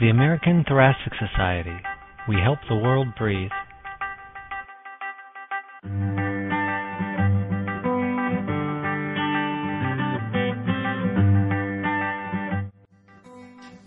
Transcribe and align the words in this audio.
The 0.00 0.10
American 0.10 0.64
Thoracic 0.66 1.12
Society. 1.20 1.76
We 2.28 2.34
help 2.42 2.58
the 2.68 2.74
world 2.74 3.14
breathe. 3.16 3.52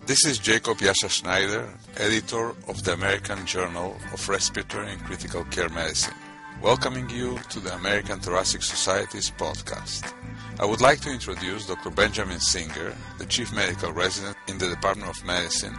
This 0.06 0.26
is 0.26 0.40
Jacob 0.40 0.78
Iasha 0.78 1.10
Sznajder, 1.10 1.68
editor 1.98 2.56
of 2.70 2.82
the 2.86 2.94
American 2.94 3.46
Journal 3.46 3.98
of 4.14 4.30
Respiratory 4.30 4.90
and 4.94 5.04
Critical 5.04 5.44
Care 5.52 5.68
Medicine, 5.68 6.14
welcoming 6.62 7.10
you 7.10 7.38
to 7.50 7.60
the 7.60 7.74
American 7.76 8.22
Thoracic 8.22 8.64
Society's 8.64 9.30
podcast. 9.32 10.14
I 10.60 10.66
would 10.66 10.82
like 10.82 11.02
to 11.02 11.12
introduce 11.12 11.68
Dr. 11.68 11.92
Benjamin 11.92 12.40
Singer, 12.40 12.96
the 13.20 13.28
Chief 13.28 13.54
Medical 13.54 13.94
Resident 13.94 14.36
in 14.48 14.58
the 14.58 14.68
Department 14.68 15.08
of 15.08 15.24
Medicine 15.24 15.76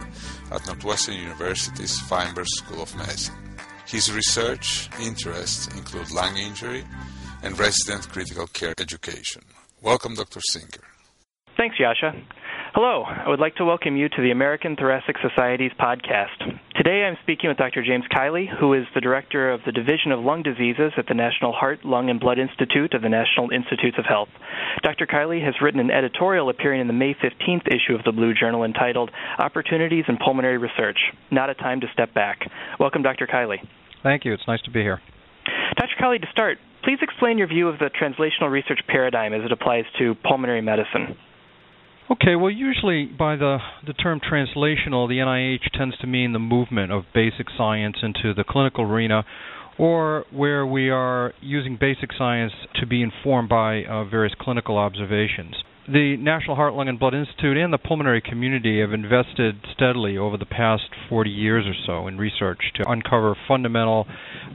at 0.53 0.65
Northwestern 0.67 1.15
University's 1.15 1.99
Feinberg 1.99 2.47
School 2.47 2.81
of 2.83 2.95
Medicine. 2.95 3.35
His 3.85 4.09
research 4.09 4.89
interests 5.01 5.67
include 5.75 6.11
lung 6.11 6.37
injury 6.37 6.85
and 7.43 7.59
resident 7.59 8.07
critical 8.07 8.47
care 8.47 8.73
education. 8.79 9.41
Welcome, 9.81 10.13
Dr. 10.13 10.39
Singer. 10.49 10.87
Thanks, 11.57 11.75
Iasha. 11.77 12.13
Hello, 12.73 13.03
I 13.03 13.27
would 13.27 13.41
like 13.41 13.55
to 13.55 13.65
welcome 13.65 13.97
you 13.97 14.07
to 14.07 14.21
the 14.21 14.31
American 14.31 14.77
Thoracic 14.77 15.17
Society's 15.21 15.73
podcast. 15.77 16.58
Today 16.79 17.03
I'm 17.03 17.17
speaking 17.23 17.49
with 17.49 17.57
Dr. 17.57 17.83
James 17.83 18.05
Kiley, 18.09 18.45
who 18.47 18.73
is 18.73 18.85
the 18.95 19.01
director 19.01 19.51
of 19.51 19.59
the 19.65 19.71
Division 19.73 20.13
of 20.13 20.21
Lung 20.21 20.43
Diseases 20.43 20.93
at 20.95 21.07
the 21.09 21.13
National 21.13 21.51
Heart, 21.51 21.83
Lung, 21.83 22.09
and 22.09 22.21
Blood 22.21 22.39
Institute 22.39 22.93
of 22.93 23.01
the 23.01 23.09
National 23.09 23.51
Institutes 23.51 23.97
of 23.99 24.05
Health. 24.05 24.29
Dr. 24.81 25.05
Kiley 25.05 25.43
has 25.43 25.55
written 25.61 25.81
an 25.81 25.91
editorial 25.91 26.47
appearing 26.47 26.79
in 26.79 26.87
the 26.87 26.93
May 26.93 27.15
15th 27.15 27.67
issue 27.67 27.95
of 27.95 28.05
the 28.05 28.13
Blue 28.13 28.33
Journal 28.33 28.63
entitled 28.63 29.11
Opportunities 29.39 30.05
in 30.07 30.15
Pulmonary 30.23 30.57
Research 30.57 30.97
Not 31.29 31.49
a 31.49 31.53
Time 31.53 31.81
to 31.81 31.87
Step 31.91 32.13
Back. 32.13 32.49
Welcome, 32.79 33.03
Dr. 33.03 33.27
Kiley. 33.27 33.57
Thank 34.01 34.23
you. 34.23 34.31
It's 34.31 34.47
nice 34.47 34.61
to 34.61 34.71
be 34.71 34.79
here. 34.79 35.01
Dr. 35.75 35.95
Kiley, 36.01 36.21
to 36.21 36.27
start, 36.31 36.59
please 36.85 36.99
explain 37.01 37.37
your 37.37 37.47
view 37.47 37.67
of 37.67 37.77
the 37.79 37.89
translational 38.01 38.49
research 38.49 38.79
paradigm 38.87 39.33
as 39.33 39.41
it 39.43 39.51
applies 39.51 39.83
to 39.97 40.15
pulmonary 40.23 40.61
medicine. 40.61 41.17
Okay, 42.11 42.35
well, 42.35 42.49
usually 42.49 43.05
by 43.05 43.35
the, 43.35 43.59
the 43.85 43.93
term 43.93 44.19
translational, 44.19 45.07
the 45.07 45.19
NIH 45.19 45.77
tends 45.77 45.95
to 45.99 46.07
mean 46.07 46.33
the 46.33 46.39
movement 46.39 46.91
of 46.91 47.03
basic 47.13 47.45
science 47.55 47.97
into 48.01 48.33
the 48.33 48.43
clinical 48.43 48.83
arena, 48.83 49.23
or 49.77 50.25
where 50.31 50.65
we 50.65 50.89
are 50.89 51.33
using 51.39 51.77
basic 51.79 52.09
science 52.17 52.51
to 52.79 52.87
be 52.87 53.03
informed 53.03 53.47
by 53.47 53.83
uh, 53.83 54.05
various 54.05 54.33
clinical 54.41 54.75
observations. 54.75 55.53
The 55.87 56.17
National 56.17 56.55
Heart, 56.55 56.73
Lung, 56.73 56.87
and 56.87 56.99
Blood 56.99 57.13
Institute 57.13 57.57
and 57.57 57.71
the 57.71 57.77
pulmonary 57.77 58.21
community 58.21 58.81
have 58.81 58.91
invested 58.91 59.55
steadily 59.75 60.17
over 60.17 60.37
the 60.37 60.45
past 60.45 60.83
40 61.09 61.29
years 61.29 61.65
or 61.67 61.73
so 61.85 62.07
in 62.07 62.17
research 62.17 62.59
to 62.75 62.89
uncover 62.89 63.35
fundamental 63.47 64.07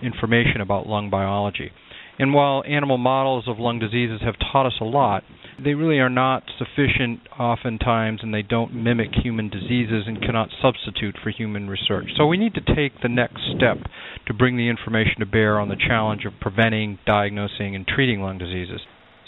information 0.02 0.60
about 0.60 0.88
lung 0.88 1.08
biology. 1.08 1.70
And 2.18 2.32
while 2.32 2.62
animal 2.66 2.98
models 2.98 3.44
of 3.48 3.58
lung 3.58 3.78
diseases 3.78 4.20
have 4.22 4.36
taught 4.38 4.66
us 4.66 4.78
a 4.80 4.84
lot, 4.84 5.24
they 5.62 5.74
really 5.74 5.98
are 5.98 6.10
not 6.10 6.44
sufficient 6.58 7.20
oftentimes 7.38 8.20
and 8.22 8.32
they 8.32 8.42
don't 8.42 8.74
mimic 8.74 9.10
human 9.22 9.48
diseases 9.48 10.04
and 10.06 10.20
cannot 10.20 10.50
substitute 10.60 11.16
for 11.22 11.30
human 11.30 11.68
research. 11.68 12.10
So 12.16 12.26
we 12.26 12.36
need 12.36 12.54
to 12.54 12.74
take 12.74 13.00
the 13.02 13.08
next 13.08 13.40
step 13.56 13.78
to 14.26 14.34
bring 14.34 14.56
the 14.56 14.68
information 14.68 15.20
to 15.20 15.26
bear 15.26 15.58
on 15.60 15.68
the 15.68 15.76
challenge 15.76 16.24
of 16.24 16.32
preventing, 16.40 16.98
diagnosing, 17.06 17.74
and 17.74 17.86
treating 17.86 18.20
lung 18.20 18.38
diseases. 18.38 18.80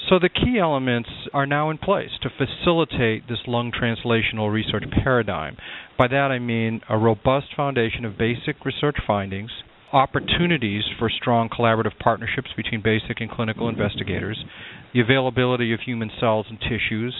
So 0.08 0.20
the 0.20 0.28
key 0.28 0.58
elements 0.60 1.10
are 1.32 1.46
now 1.46 1.70
in 1.70 1.78
place 1.78 2.10
to 2.22 2.30
facilitate 2.30 3.28
this 3.28 3.40
lung 3.48 3.72
translational 3.72 4.52
research 4.52 4.84
paradigm. 5.02 5.56
By 5.98 6.06
that 6.08 6.30
I 6.30 6.38
mean 6.38 6.80
a 6.88 6.96
robust 6.96 7.48
foundation 7.56 8.04
of 8.04 8.16
basic 8.16 8.64
research 8.64 8.96
findings, 9.04 9.50
opportunities 9.92 10.84
for 10.98 11.08
strong 11.08 11.48
collaborative 11.48 11.98
partnerships 11.98 12.48
between 12.56 12.82
basic 12.82 13.20
and 13.20 13.30
clinical 13.30 13.68
investigators, 13.68 14.44
the 14.92 15.00
availability 15.00 15.72
of 15.72 15.80
human 15.80 16.10
cells 16.18 16.46
and 16.48 16.58
tissues, 16.60 17.14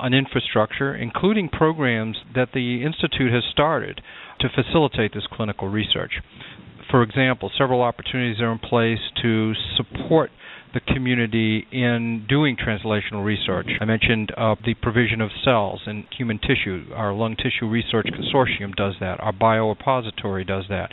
an 0.00 0.14
infrastructure, 0.14 0.94
including 0.94 1.48
programs 1.48 2.16
that 2.34 2.48
the 2.54 2.82
Institute 2.84 3.32
has 3.32 3.44
started 3.50 4.00
to 4.40 4.48
facilitate 4.48 5.12
this 5.14 5.26
clinical 5.32 5.68
research. 5.68 6.12
For 6.90 7.02
example, 7.02 7.50
several 7.56 7.82
opportunities 7.82 8.40
are 8.40 8.52
in 8.52 8.58
place 8.58 9.00
to 9.22 9.52
support 9.76 10.30
the 10.74 10.80
community 10.80 11.66
in 11.72 12.26
doing 12.28 12.56
translational 12.56 13.24
research. 13.24 13.68
I 13.80 13.84
mentioned 13.84 14.32
uh, 14.36 14.54
the 14.64 14.74
provision 14.74 15.20
of 15.20 15.30
cells 15.44 15.80
and 15.86 16.04
human 16.16 16.38
tissue. 16.38 16.86
Our 16.94 17.12
Lung 17.12 17.36
Tissue 17.36 17.68
Research 17.68 18.06
Consortium 18.06 18.74
does 18.74 18.94
that. 19.00 19.20
Our 19.20 19.32
biorepository 19.32 20.46
does 20.46 20.64
that. 20.68 20.90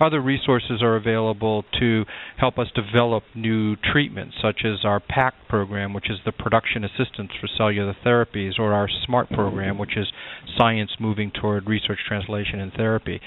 Other 0.00 0.20
resources 0.20 0.82
are 0.82 0.96
available 0.96 1.64
to 1.80 2.04
help 2.36 2.58
us 2.58 2.68
develop 2.74 3.24
new 3.34 3.76
treatments, 3.76 4.36
such 4.40 4.60
as 4.64 4.84
our 4.84 5.00
PACT 5.00 5.48
program, 5.48 5.92
which 5.92 6.10
is 6.10 6.18
the 6.24 6.32
Production 6.32 6.84
Assistance 6.84 7.30
for 7.40 7.48
Cellular 7.56 7.96
Therapies, 8.04 8.58
or 8.58 8.72
our 8.72 8.88
SMART 9.06 9.30
program, 9.30 9.78
which 9.78 9.96
is 9.96 10.06
Science 10.56 10.92
Moving 11.00 11.30
Toward 11.30 11.66
Research 11.66 11.98
Translation 12.06 12.60
and 12.60 12.72
Therapy. 12.72 13.20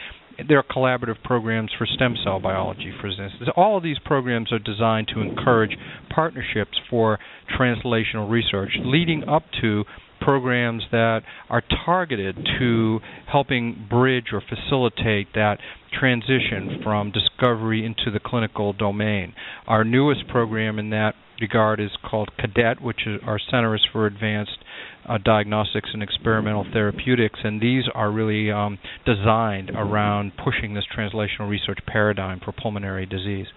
There 0.47 0.57
are 0.57 0.63
collaborative 0.63 1.21
programs 1.23 1.71
for 1.77 1.85
stem 1.85 2.15
cell 2.23 2.39
biology, 2.39 2.93
for 2.99 3.07
instance. 3.07 3.33
All 3.55 3.77
of 3.77 3.83
these 3.83 3.99
programs 4.03 4.51
are 4.51 4.59
designed 4.59 5.09
to 5.13 5.21
encourage 5.21 5.77
partnerships 6.09 6.79
for 6.89 7.19
translational 7.59 8.29
research, 8.29 8.71
leading 8.83 9.27
up 9.27 9.43
to 9.61 9.83
programs 10.21 10.83
that 10.91 11.21
are 11.49 11.63
targeted 11.85 12.37
to 12.59 12.99
helping 13.29 13.87
bridge 13.89 14.27
or 14.31 14.41
facilitate 14.41 15.33
that 15.33 15.57
transition 15.91 16.79
from 16.83 17.11
discovery 17.11 17.85
into 17.85 18.11
the 18.11 18.19
clinical 18.19 18.73
domain. 18.73 19.33
Our 19.67 19.83
newest 19.83 20.27
program 20.27 20.79
in 20.79 20.89
that 20.91 21.13
regard 21.39 21.79
is 21.79 21.91
called 22.09 22.29
CADET, 22.39 22.81
which 22.81 23.07
is 23.07 23.19
our 23.25 23.39
is 23.39 23.85
for 23.91 24.05
Advanced 24.05 24.57
uh, 25.07 25.17
Diagnostics 25.17 25.89
and 25.93 26.03
Experimental 26.03 26.65
Therapeutics, 26.71 27.39
and 27.43 27.59
these 27.59 27.83
are 27.93 28.11
really 28.11 28.51
um, 28.51 28.77
designed 29.05 29.71
around 29.71 30.31
pushing 30.43 30.73
this 30.75 30.85
translational 30.95 31.49
research 31.49 31.79
paradigm 31.87 32.39
for 32.43 32.51
pulmonary 32.51 33.05
disease. 33.05 33.47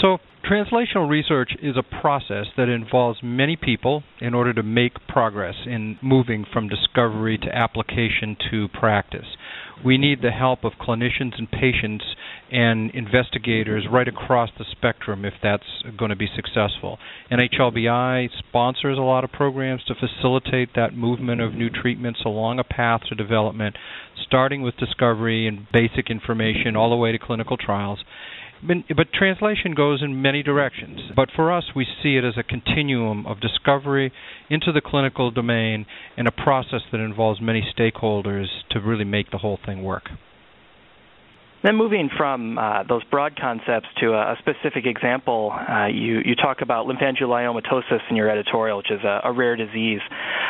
So, 0.00 0.18
translational 0.48 1.08
research 1.08 1.52
is 1.62 1.76
a 1.76 2.00
process 2.00 2.46
that 2.56 2.68
involves 2.68 3.20
many 3.22 3.56
people 3.56 4.02
in 4.20 4.34
order 4.34 4.52
to 4.52 4.62
make 4.62 4.92
progress 5.08 5.54
in 5.66 5.98
moving 6.02 6.44
from 6.52 6.68
discovery 6.68 7.38
to 7.38 7.54
application 7.54 8.36
to 8.50 8.68
practice. 8.68 9.26
We 9.84 9.98
need 9.98 10.22
the 10.22 10.30
help 10.30 10.64
of 10.64 10.72
clinicians 10.80 11.38
and 11.38 11.50
patients 11.50 12.04
and 12.50 12.90
investigators 12.92 13.84
right 13.90 14.08
across 14.08 14.50
the 14.58 14.64
spectrum 14.70 15.24
if 15.24 15.34
that's 15.42 15.66
going 15.98 16.10
to 16.10 16.16
be 16.16 16.28
successful. 16.34 16.98
NHLBI 17.30 18.28
sponsors 18.38 18.96
a 18.98 19.02
lot 19.02 19.24
of 19.24 19.32
programs 19.32 19.84
to 19.84 19.94
facilitate 19.94 20.70
that 20.76 20.96
movement 20.96 21.40
of 21.40 21.54
new 21.54 21.68
treatments 21.68 22.20
along 22.24 22.58
a 22.58 22.64
path 22.64 23.02
to 23.08 23.14
development, 23.14 23.76
starting 24.26 24.62
with 24.62 24.76
discovery 24.76 25.46
and 25.46 25.66
basic 25.72 26.08
information 26.10 26.76
all 26.76 26.90
the 26.90 26.96
way 26.96 27.12
to 27.12 27.18
clinical 27.18 27.56
trials. 27.56 27.98
But 28.62 29.12
translation 29.12 29.74
goes 29.74 30.02
in 30.02 30.22
many 30.22 30.42
directions. 30.42 31.00
But 31.14 31.28
for 31.34 31.52
us, 31.52 31.64
we 31.74 31.86
see 32.02 32.16
it 32.16 32.24
as 32.24 32.34
a 32.36 32.42
continuum 32.42 33.26
of 33.26 33.40
discovery 33.40 34.12
into 34.48 34.72
the 34.72 34.80
clinical 34.80 35.30
domain 35.30 35.86
and 36.16 36.26
a 36.26 36.32
process 36.32 36.80
that 36.92 36.98
involves 36.98 37.40
many 37.40 37.62
stakeholders 37.76 38.46
to 38.70 38.80
really 38.80 39.04
make 39.04 39.30
the 39.30 39.38
whole 39.38 39.58
thing 39.64 39.82
work. 39.82 40.08
Then 41.62 41.76
moving 41.76 42.10
from 42.16 42.58
uh, 42.58 42.84
those 42.84 43.02
broad 43.10 43.34
concepts 43.36 43.88
to 44.00 44.12
a, 44.12 44.36
specific 44.38 44.86
example, 44.86 45.52
uh, 45.52 45.86
you, 45.86 46.20
you 46.24 46.36
talk 46.36 46.58
about 46.60 46.86
lymphangioleiomyomatosis 46.86 48.00
in 48.08 48.14
your 48.14 48.30
editorial, 48.30 48.78
which 48.78 48.90
is 48.90 49.00
a, 49.02 49.22
a, 49.24 49.32
rare 49.32 49.56
disease. 49.56 50.00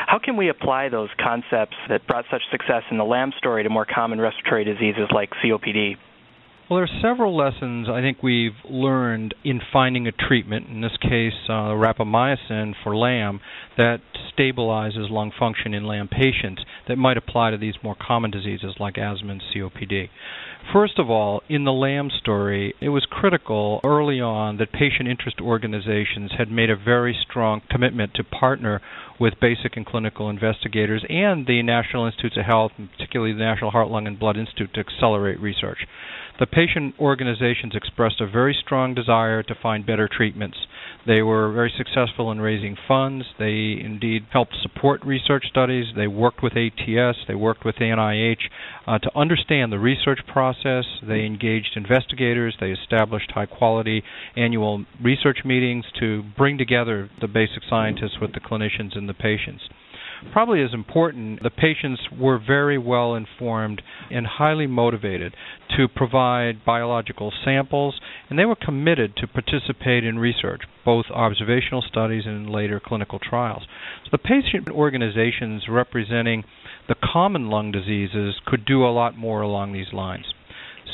How 0.07 0.19
can 0.23 0.37
we 0.37 0.51
apply 0.51 0.91
those 0.91 1.09
concepts 1.19 1.77
that 1.89 2.07
brought 2.07 2.27
such 2.31 2.43
success 2.51 2.83
in 2.91 2.99
the 2.99 3.05
LAM 3.05 3.33
story 3.39 3.63
to 3.63 3.71
more 3.71 3.87
common 3.87 4.21
respiratory 4.21 4.65
diseases 4.65 5.09
like 5.11 5.31
COPD? 5.43 5.97
Well, 6.69 6.79
there 6.79 6.85
are 6.85 7.01
several 7.01 7.37
lessons 7.37 7.89
I 7.89 8.01
think 8.01 8.25
we've 8.25 8.59
learned 8.69 9.37
in 9.45 9.61
finding 9.73 10.09
a 10.09 10.11
treatment, 10.11 10.67
in 10.67 10.81
this 10.81 10.97
case, 11.01 11.47
uh, 11.49 11.71
rapamycin 11.79 12.75
for 12.83 12.97
LAM, 12.97 13.39
that 13.77 14.01
stabilizes 14.37 15.09
lung 15.09 15.31
function 15.39 15.75
in 15.75 15.85
LAM 15.85 16.09
patients 16.09 16.65
that 16.89 16.97
might 16.97 17.17
apply 17.17 17.53
to 17.53 17.57
these 17.57 17.75
more 17.85 17.95
common 17.95 18.33
diseases 18.33 18.75
like 18.81 18.99
asthma 18.99 19.31
and 19.31 19.43
COPD. 19.55 20.09
First 20.73 20.99
of 20.99 21.09
all, 21.09 21.45
in 21.49 21.63
the 21.63 21.73
LAM 21.73 22.11
story, 22.11 22.75
it 22.81 22.89
was 22.89 23.07
critical 23.09 23.81
early 23.85 24.21
on 24.21 24.57
that 24.57 24.73
patient 24.73 25.09
interest 25.09 25.41
organizations 25.41 26.33
had 26.37 26.51
made 26.51 26.69
a 26.69 26.77
very 26.77 27.17
strong 27.31 27.63
commitment 27.71 28.13
to 28.15 28.25
partner 28.25 28.83
with 29.21 29.35
basic 29.41 29.77
and 29.77 29.87
clinical 29.87 30.29
investigators 30.29 31.05
and 31.09 31.47
the 31.47 31.63
National 31.63 32.07
Institutes 32.07 32.37
of 32.37 32.45
Health, 32.45 32.73
particularly 32.77 33.33
the 33.33 33.39
National 33.39 33.71
Heart, 33.71 33.89
Lung, 33.89 34.09
and 34.09 34.19
Blood 34.19 34.37
Institute, 34.37 34.75
to 34.75 34.81
accelerate 34.81 35.39
research. 35.39 35.87
The 36.39 36.47
patient 36.47 36.95
organizations 37.01 37.75
expressed 37.75 38.21
a 38.21 38.27
very 38.27 38.57
strong 38.65 38.95
desire 38.95 39.43
to 39.43 39.55
find 39.55 39.87
better 39.87 40.09
treatments. 40.09 40.59
They 41.07 41.23
were 41.23 41.53
very 41.53 41.73
successful 41.77 42.31
in 42.33 42.41
raising 42.41 42.77
funds. 42.89 43.25
They 43.39 43.79
indeed 43.83 44.27
helped 44.33 44.55
support 44.61 45.05
research 45.05 45.47
studies. 45.49 45.87
They 45.95 46.09
worked 46.09 46.43
with 46.43 46.55
ATS, 46.57 47.19
they 47.29 47.35
worked 47.35 47.65
with 47.65 47.77
NIH 47.77 48.51
uh, 48.87 48.99
to 48.99 49.19
understand 49.19 49.73
the 49.73 49.79
research 49.79 50.21
process. 50.27 50.85
They 51.03 51.25
engaged 51.25 51.77
investigators. 51.77 52.57
They 52.61 52.73
established 52.73 53.31
high 53.33 53.47
quality 53.47 54.03
annual 54.37 54.85
research 55.03 55.39
meetings 55.45 55.85
to 56.01 56.23
bring 56.37 56.59
together 56.59 57.09
the 57.21 57.29
basic 57.29 57.63
scientists 57.69 58.19
with 58.21 58.33
the 58.33 58.41
clinicians 58.41 58.97
and 58.97 59.09
the 59.09 59.15
patients 59.15 59.63
probably 60.33 60.63
as 60.63 60.73
important, 60.73 61.43
the 61.43 61.51
patients 61.51 62.01
were 62.19 62.39
very 62.39 62.79
well 62.79 63.15
informed 63.15 63.83
and 64.11 64.27
highly 64.27 64.67
motivated 64.67 65.35
to 65.77 65.89
provide 65.89 66.65
biological 66.65 67.33
samples, 67.45 68.01
and 68.29 68.39
they 68.39 68.45
were 68.45 68.57
committed 68.57 69.17
to 69.17 69.27
participate 69.27 70.05
in 70.05 70.19
research, 70.19 70.63
both 70.85 71.07
observational 71.11 71.83
studies 71.83 72.25
and 72.27 72.51
later 72.51 72.81
clinical 72.85 73.19
trials. 73.19 73.63
So 74.05 74.11
the 74.13 74.19
patient 74.19 74.69
organizations 74.71 75.65
representing 75.69 76.45
the 76.89 76.95
common 76.95 77.49
lung 77.49 77.73
diseases 77.73 78.37
could 78.47 78.65
do 78.65 78.85
a 78.85 78.93
lot 78.93 79.17
more 79.17 79.41
along 79.41 79.73
these 79.73 79.93
lines. 79.93 80.27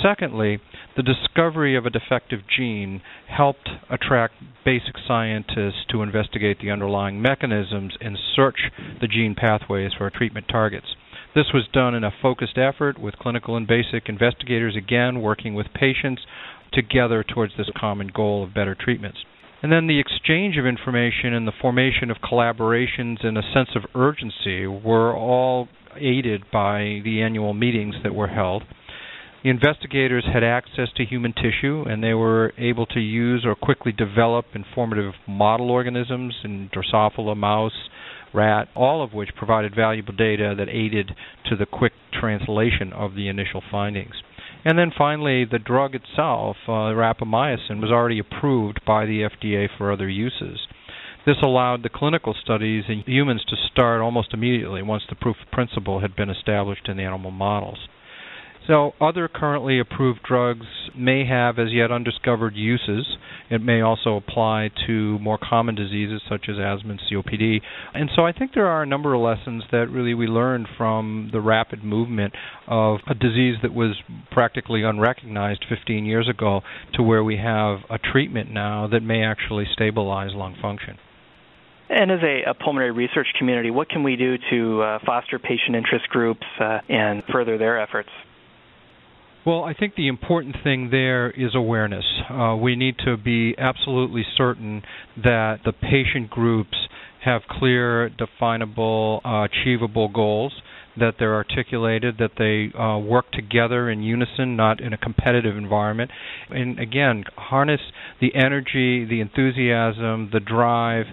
Secondly, 0.00 0.61
the 0.97 1.03
discovery 1.03 1.77
of 1.77 1.87
a 1.87 1.91
defective 1.91 2.41
gene 2.55 3.03
helped 3.29 3.69
attract 3.91 4.35
basic 4.65 4.94
scientists 5.06 5.85
to 5.91 6.03
investigate 6.03 6.59
the 6.61 6.71
underlying 6.71 7.21
mechanisms 7.21 7.94
and 8.00 8.17
search 8.35 8.71
the 9.00 9.09
gene 9.09 9.35
pathways 9.35 9.93
for 9.97 10.09
treatment 10.11 10.47
targets. 10.49 10.87
This 11.35 11.47
was 11.55 11.69
done 11.73 11.94
in 11.94 12.05
a 12.05 12.11
focused 12.21 12.59
effort 12.59 12.99
with 12.99 13.17
clinical 13.17 13.56
and 13.56 13.67
basic 13.67 14.09
investigators, 14.09 14.77
again, 14.77 15.23
working 15.23 15.55
with 15.55 15.73
patients 15.75 16.23
together 16.73 17.23
towards 17.23 17.53
this 17.56 17.71
common 17.79 18.11
goal 18.15 18.44
of 18.44 18.55
better 18.55 18.75
treatments. 18.79 19.19
And 19.62 19.71
then 19.71 19.87
the 19.87 20.00
exchange 20.00 20.56
of 20.59 20.67
information 20.67 21.33
and 21.33 21.47
the 21.47 21.53
formation 21.61 22.11
of 22.11 22.17
collaborations 22.19 23.25
and 23.25 23.39
a 23.39 23.43
sense 23.55 23.71
of 23.77 23.85
urgency 23.94 24.67
were 24.67 25.17
all 25.17 25.69
aided 25.97 26.43
by 26.53 27.00
the 27.05 27.23
annual 27.23 27.55
meetings 27.55 27.94
that 28.03 28.15
were 28.15 28.29
held. 28.29 28.65
Investigators 29.44 30.25
had 30.33 30.44
access 30.44 30.89
to 30.97 31.05
human 31.05 31.33
tissue 31.33 31.85
and 31.89 32.00
they 32.00 32.15
were 32.15 32.53
able 32.59 32.87
to 32.87 33.00
use 33.00 33.44
or 33.44 33.56
quickly 33.56 33.91
develop 33.91 34.47
informative 34.55 35.15
model 35.27 35.69
organisms 35.69 36.37
in 36.44 36.71
Drosophila 36.73 37.37
mouse, 37.37 37.89
rat, 38.33 38.69
all 38.77 39.03
of 39.03 39.12
which 39.12 39.35
provided 39.35 39.75
valuable 39.75 40.15
data 40.15 40.55
that 40.56 40.69
aided 40.69 41.11
to 41.50 41.56
the 41.56 41.67
quick 41.67 41.93
translation 42.12 42.93
of 42.93 43.17
the 43.17 43.27
initial 43.27 43.61
findings. 43.69 44.15
And 44.65 44.79
then 44.79 44.93
finally, 44.97 45.44
the 45.44 45.59
drug 45.59 45.97
itself, 45.97 46.56
uh, 46.69 46.94
rapamycin, 46.94 47.81
was 47.81 47.91
already 47.91 48.21
approved 48.21 48.81
by 48.87 49.06
the 49.06 49.23
FDA 49.23 49.67
for 49.77 49.91
other 49.91 50.09
uses. 50.09 50.69
This 51.27 51.39
allowed 51.43 51.83
the 51.83 51.89
clinical 51.89 52.35
studies 52.41 52.85
in 52.89 53.03
humans 53.06 53.44
to 53.49 53.56
start 53.73 54.03
almost 54.03 54.33
immediately 54.33 54.83
once 54.83 55.03
the 55.09 55.17
proof 55.17 55.37
of 55.43 55.50
principle 55.50 55.99
had 55.99 56.15
been 56.15 56.31
established 56.31 56.89
in 56.89 56.97
the 56.97 57.03
animal 57.03 57.33
models. 57.33 57.89
So, 58.69 58.93
other 59.00 59.26
currently 59.26 59.81
approved 59.81 60.20
drugs 60.23 60.67
may 60.97 61.25
have 61.26 61.59
as 61.59 61.73
yet 61.73 61.91
undiscovered 61.91 62.55
uses. 62.55 63.17
It 63.50 63.61
may 63.61 63.81
also 63.81 64.14
apply 64.14 64.70
to 64.87 65.19
more 65.19 65.37
common 65.37 65.75
diseases 65.75 66.23
such 66.29 66.47
as 66.49 66.56
asthma 66.61 66.93
and 66.93 67.00
COPD. 67.11 67.61
And 67.93 68.09
so, 68.14 68.25
I 68.25 68.31
think 68.31 68.53
there 68.55 68.69
are 68.69 68.82
a 68.82 68.87
number 68.87 69.14
of 69.14 69.20
lessons 69.20 69.64
that 69.73 69.88
really 69.91 70.14
we 70.14 70.29
learned 70.29 70.69
from 70.79 71.31
the 71.32 71.41
rapid 71.41 71.82
movement 71.82 72.35
of 72.69 73.00
a 73.09 73.14
disease 73.14 73.56
that 73.62 73.75
was 73.75 74.00
practically 74.31 74.85
unrecognized 74.85 75.65
15 75.69 76.05
years 76.05 76.29
ago 76.29 76.61
to 76.94 77.03
where 77.03 77.25
we 77.25 77.38
have 77.38 77.79
a 77.91 77.99
treatment 77.99 78.53
now 78.53 78.87
that 78.87 79.00
may 79.00 79.25
actually 79.25 79.65
stabilize 79.73 80.31
lung 80.35 80.55
function. 80.62 80.99
And 81.88 82.11
as 82.11 82.20
a, 82.23 82.50
a, 82.50 82.55
pulmonary 82.55 82.93
research 82.93 83.26
community, 83.38 83.70
what 83.70 83.91
can 83.91 84.03
we 84.03 84.17
do 84.17 84.37
to 84.50 84.82
uh, 84.82 84.99
foster 85.05 85.38
patient 85.38 85.76
interest 85.76 86.08
groups 86.08 86.47
uh, 86.58 86.79
and 86.88 87.23
further 87.31 87.58
their 87.58 87.79
efforts? 87.79 88.08
Well, 89.44 89.65
I 89.65 89.75
think 89.75 89.97
the 89.97 90.06
important 90.06 90.56
thing 90.62 90.91
there 90.91 91.29
is 91.31 91.53
awareness. 91.55 92.05
Uh, 92.31 92.56
we 92.61 92.77
need 92.77 92.94
to 93.05 93.17
be 93.17 93.56
absolutely 93.59 94.25
certain 94.37 94.83
that 95.17 95.61
the 95.65 95.73
patient 95.73 96.31
groups 96.31 96.77
have 97.25 97.43
clear, 97.50 98.09
definable, 98.09 99.21
uh, 99.25 99.44
achievable 99.44 100.09
goals 100.09 100.53
that 100.97 101.15
they're 101.19 101.35
articulated, 101.35 102.19
that 102.19 102.33
they 102.39 102.77
uh, 102.79 102.99
work 102.99 103.33
together 103.33 103.91
in 103.91 104.03
unison, 104.03 104.55
not 104.55 104.81
in 104.81 104.93
a 104.93 104.99
competitive 104.99 105.56
environment. 105.56 106.11
And 106.50 106.79
again, 106.79 107.25
harness 107.37 107.81
the 108.21 108.35
energy, 108.35 109.05
the 109.05 109.21
enthusiasm, 109.21 110.31
the 110.33 110.41
drive 110.41 111.06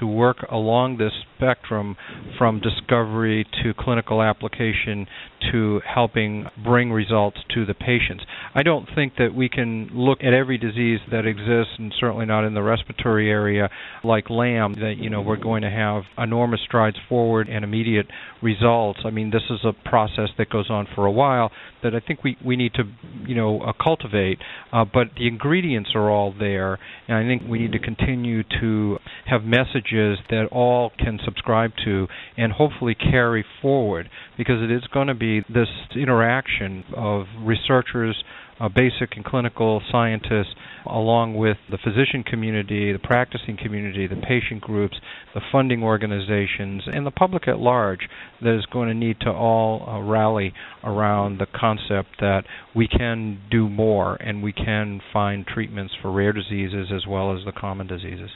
to 0.00 0.06
work 0.06 0.46
along 0.50 0.98
this 0.98 1.12
spectrum 1.36 1.96
from 2.38 2.60
discovery 2.60 3.46
to 3.62 3.74
clinical 3.78 4.22
application 4.22 5.06
to 5.52 5.80
helping 5.86 6.46
bring 6.64 6.90
results 6.90 7.38
to 7.54 7.66
the 7.66 7.74
patients. 7.74 8.24
I 8.54 8.62
don't 8.62 8.88
think 8.94 9.14
that 9.18 9.34
we 9.34 9.48
can 9.48 9.90
look 9.92 10.18
at 10.22 10.32
every 10.32 10.58
disease 10.58 11.00
that 11.10 11.26
exists, 11.26 11.74
and 11.78 11.92
certainly 11.98 12.26
not 12.26 12.44
in 12.44 12.54
the 12.54 12.62
respiratory 12.62 13.30
area, 13.30 13.68
like 14.02 14.30
LAM, 14.30 14.74
that 14.74 14.94
you 14.98 15.10
know 15.10 15.20
we're 15.20 15.36
going 15.36 15.62
to 15.62 15.70
have 15.70 16.04
enormous 16.16 16.60
strides 16.64 16.96
forward 17.08 17.48
and 17.48 17.64
immediate 17.64 18.06
results. 18.42 19.00
I 19.04 19.10
mean, 19.10 19.30
this 19.30 19.42
is 19.50 19.60
a 19.64 19.72
process 19.88 20.28
that 20.38 20.50
goes 20.50 20.70
on 20.70 20.86
for 20.94 21.06
a 21.06 21.12
while 21.12 21.50
that 21.82 21.94
I 21.94 22.00
think 22.00 22.24
we 22.24 22.36
we 22.44 22.56
need 22.56 22.74
to 22.74 22.84
you 23.26 23.34
know 23.34 23.60
uh, 23.60 23.72
cultivate, 23.82 24.38
uh, 24.72 24.84
but 24.84 25.08
the 25.16 25.28
ingredients 25.28 25.90
are 25.94 26.10
all 26.10 26.34
there, 26.38 26.78
and 27.08 27.16
I 27.16 27.26
think 27.26 27.48
we 27.48 27.58
need 27.58 27.72
to 27.72 27.78
continue 27.78 28.42
to 28.60 28.98
have 29.26 29.44
messages 29.44 30.18
that 30.30 30.46
all 30.50 30.90
can 30.98 31.18
subscribe 31.24 31.72
to 31.84 32.06
and 32.36 32.52
hopefully 32.52 32.94
carry 32.94 33.44
forward 33.62 34.08
because 34.36 34.62
it 34.62 34.70
is 34.70 34.82
going 34.92 35.08
to 35.08 35.14
be 35.14 35.40
this 35.52 35.68
interaction 35.94 36.84
of 36.96 37.26
researchers 37.40 38.22
uh, 38.60 38.68
basic 38.68 39.16
and 39.16 39.24
clinical 39.24 39.82
scientists, 39.90 40.54
along 40.86 41.34
with 41.34 41.56
the 41.70 41.78
physician 41.78 42.22
community, 42.22 42.92
the 42.92 42.98
practicing 42.98 43.56
community, 43.56 44.06
the 44.06 44.16
patient 44.16 44.60
groups, 44.60 44.96
the 45.34 45.40
funding 45.50 45.82
organizations, 45.82 46.82
and 46.86 47.06
the 47.06 47.10
public 47.10 47.48
at 47.48 47.58
large 47.58 48.08
that 48.42 48.56
is 48.56 48.64
going 48.66 48.88
to 48.88 48.94
need 48.94 49.18
to 49.20 49.30
all 49.30 49.88
uh, 49.88 50.00
rally 50.00 50.52
around 50.84 51.38
the 51.38 51.46
concept 51.46 52.08
that 52.20 52.44
we 52.74 52.86
can 52.86 53.40
do 53.50 53.68
more 53.68 54.14
and 54.16 54.42
we 54.42 54.52
can 54.52 55.00
find 55.12 55.46
treatments 55.46 55.94
for 56.00 56.12
rare 56.12 56.32
diseases 56.32 56.88
as 56.94 57.06
well 57.06 57.36
as 57.36 57.44
the 57.44 57.52
common 57.52 57.86
diseases. 57.86 58.30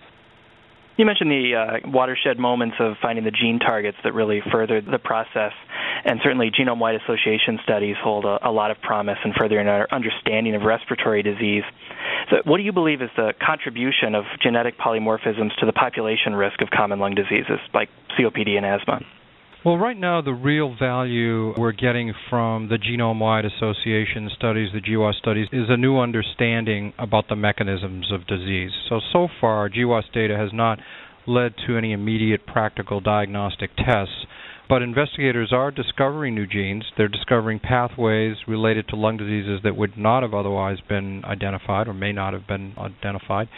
You 0.99 1.07
mentioned 1.07 1.31
the 1.31 1.55
uh, 1.55 1.89
watershed 1.91 2.41
moments 2.41 2.75
of 2.81 2.95
finding 3.01 3.25
the 3.25 3.31
gene 3.31 3.61
targets 3.61 3.97
that 4.03 4.15
really 4.15 4.43
furthered 4.51 4.85
the 4.85 4.99
process, 4.99 5.53
and 6.05 6.19
certainly 6.25 6.51
genome-wide 6.51 6.97
association 6.97 7.61
studies 7.63 7.95
hold 8.03 8.25
a, 8.25 8.49
a 8.49 8.51
lot 8.51 8.73
of 8.73 8.81
promise 8.81 9.19
in 9.25 9.33
furthering 9.33 9.69
our 9.69 9.87
understanding 9.93 10.57
of 10.57 10.63
respiratory 10.63 11.23
disease. 11.23 11.63
So, 12.31 12.39
what 12.45 12.57
do 12.57 12.65
you 12.65 12.73
believe 12.73 13.01
is 13.01 13.11
the 13.17 13.33
contribution 13.41 14.17
of 14.17 14.25
genetic 14.43 14.77
polymorphisms 14.77 15.55
to 15.61 15.67
the 15.67 15.73
population 15.73 16.35
risk 16.35 16.61
of 16.61 16.71
common 16.71 16.99
lung 16.99 17.15
diseases 17.15 17.61
like 17.73 17.91
COPD 18.19 18.57
and 18.57 18.67
asthma? 18.67 18.99
Well, 19.65 19.77
right 19.77 19.99
now, 19.99 20.21
the 20.23 20.35
real 20.35 20.73
value 20.79 21.53
we're 21.59 21.73
getting 21.73 22.15
from 22.31 22.69
the 22.69 22.79
genome 22.79 23.19
wide 23.19 23.45
association 23.45 24.31
studies, 24.37 24.69
the 24.73 24.81
GWAS 24.81 25.17
studies, 25.19 25.49
is 25.53 25.67
a 25.69 25.77
new 25.77 25.99
understanding 25.99 26.93
about 26.97 27.29
the 27.29 27.35
mechanisms 27.35 28.13
of 28.13 28.25
disease. 28.29 28.71
So, 28.89 29.01
so 29.13 29.27
far, 29.41 29.69
GWAS 29.69 30.05
data 30.15 30.37
has 30.37 30.51
not 30.53 30.79
led 31.27 31.55
to 31.67 31.77
any 31.77 31.93
immediate 31.93 32.47
practical 32.47 33.01
diagnostic 33.01 33.71
tests. 33.75 34.27
But 34.69 34.83
investigators 34.83 35.51
are 35.51 35.71
discovering 35.71 36.35
new 36.35 36.47
genes. 36.47 36.85
They're 36.97 37.09
discovering 37.09 37.59
pathways 37.59 38.37
related 38.47 38.89
to 38.89 38.97
lung 38.97 39.17
diseases 39.17 39.61
that 39.65 39.77
would 39.77 39.97
not 39.97 40.23
have 40.23 40.35
otherwise 40.35 40.79
been 40.87 41.25
identified 41.25 41.89
or 41.89 41.95
may 41.95 42.13
not 42.13 42.35
have 42.35 42.47
been 42.47 42.75
identified. 42.77 43.49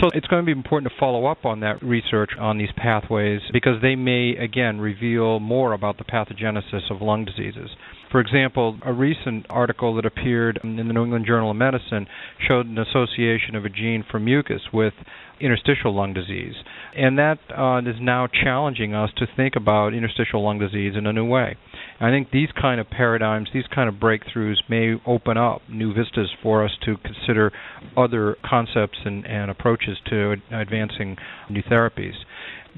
So 0.00 0.08
it's 0.14 0.26
going 0.28 0.42
to 0.42 0.46
be 0.46 0.56
important 0.56 0.92
to 0.92 0.98
follow 0.98 1.26
up 1.26 1.44
on 1.44 1.60
that 1.60 1.82
research 1.82 2.30
on 2.38 2.58
these 2.58 2.70
pathways 2.76 3.40
because 3.52 3.82
they 3.82 3.96
may, 3.96 4.36
again, 4.36 4.80
reveal 4.80 5.40
more 5.40 5.72
about 5.72 5.98
the 5.98 6.04
pathogenesis 6.04 6.90
of 6.90 7.00
lung 7.00 7.24
diseases. 7.24 7.70
For 8.16 8.20
example, 8.20 8.78
a 8.82 8.94
recent 8.94 9.44
article 9.50 9.94
that 9.96 10.06
appeared 10.06 10.58
in 10.64 10.76
the 10.76 10.84
New 10.84 11.04
England 11.04 11.26
Journal 11.26 11.50
of 11.50 11.56
Medicine 11.58 12.06
showed 12.48 12.64
an 12.64 12.78
association 12.78 13.54
of 13.54 13.66
a 13.66 13.68
gene 13.68 14.06
for 14.10 14.18
mucus 14.18 14.62
with 14.72 14.94
interstitial 15.38 15.94
lung 15.94 16.14
disease. 16.14 16.54
And 16.96 17.18
that 17.18 17.36
uh, 17.54 17.80
is 17.80 17.96
now 18.00 18.26
challenging 18.26 18.94
us 18.94 19.10
to 19.18 19.26
think 19.36 19.52
about 19.54 19.92
interstitial 19.92 20.42
lung 20.42 20.58
disease 20.58 20.94
in 20.96 21.06
a 21.06 21.12
new 21.12 21.26
way. 21.26 21.58
I 22.00 22.08
think 22.08 22.30
these 22.30 22.48
kind 22.58 22.80
of 22.80 22.88
paradigms, 22.88 23.50
these 23.52 23.66
kind 23.66 23.86
of 23.86 23.96
breakthroughs 23.96 24.62
may 24.66 24.94
open 25.06 25.36
up 25.36 25.60
new 25.68 25.92
vistas 25.92 26.30
for 26.42 26.64
us 26.64 26.70
to 26.86 26.96
consider 26.96 27.52
other 27.98 28.36
concepts 28.42 28.96
and, 29.04 29.26
and 29.26 29.50
approaches 29.50 29.98
to 30.08 30.36
advancing 30.50 31.18
new 31.50 31.62
therapies. 31.64 32.14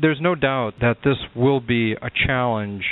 There's 0.00 0.18
no 0.20 0.34
doubt 0.34 0.74
that 0.80 0.98
this 1.04 1.16
will 1.36 1.60
be 1.60 1.92
a 1.92 2.10
challenge 2.26 2.82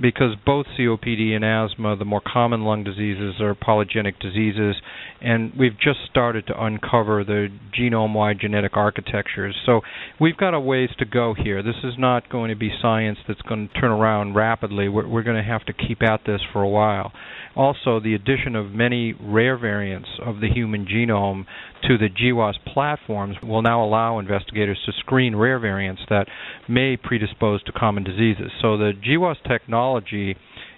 because 0.00 0.34
both 0.46 0.66
COPD 0.78 1.32
and 1.32 1.44
asthma, 1.44 1.96
the 1.96 2.04
more 2.04 2.22
common 2.24 2.62
lung 2.62 2.84
diseases, 2.84 3.40
are 3.40 3.54
polygenic 3.54 4.18
diseases, 4.20 4.76
and 5.20 5.52
we've 5.58 5.78
just 5.78 5.98
started 6.08 6.46
to 6.46 6.64
uncover 6.64 7.24
the 7.24 7.48
genome 7.78 8.14
wide 8.14 8.38
genetic 8.40 8.76
architectures. 8.76 9.56
So 9.66 9.80
we've 10.20 10.36
got 10.36 10.54
a 10.54 10.60
ways 10.60 10.90
to 10.98 11.04
go 11.04 11.34
here. 11.34 11.62
This 11.62 11.76
is 11.82 11.94
not 11.98 12.28
going 12.30 12.50
to 12.50 12.56
be 12.56 12.70
science 12.80 13.18
that's 13.26 13.42
going 13.42 13.68
to 13.68 13.80
turn 13.80 13.90
around 13.90 14.34
rapidly. 14.34 14.88
We're, 14.88 15.08
we're 15.08 15.22
going 15.22 15.42
to 15.42 15.48
have 15.48 15.64
to 15.66 15.72
keep 15.72 16.02
at 16.02 16.20
this 16.26 16.40
for 16.52 16.62
a 16.62 16.68
while. 16.68 17.12
Also, 17.56 17.98
the 17.98 18.14
addition 18.14 18.54
of 18.54 18.70
many 18.70 19.14
rare 19.20 19.58
variants 19.58 20.08
of 20.24 20.40
the 20.40 20.48
human 20.48 20.86
genome 20.86 21.44
to 21.82 21.98
the 21.98 22.08
GWAS 22.08 22.54
platforms 22.72 23.36
will 23.42 23.62
now 23.62 23.84
allow 23.84 24.18
investigators 24.18 24.78
to 24.86 24.92
screen 25.00 25.34
rare 25.34 25.58
variants 25.58 26.02
that 26.08 26.26
may 26.68 26.96
predispose 26.96 27.62
to 27.64 27.72
common 27.72 28.04
diseases. 28.04 28.52
So 28.62 28.76
the 28.76 28.92
GWAS 28.92 29.36
technology 29.48 29.87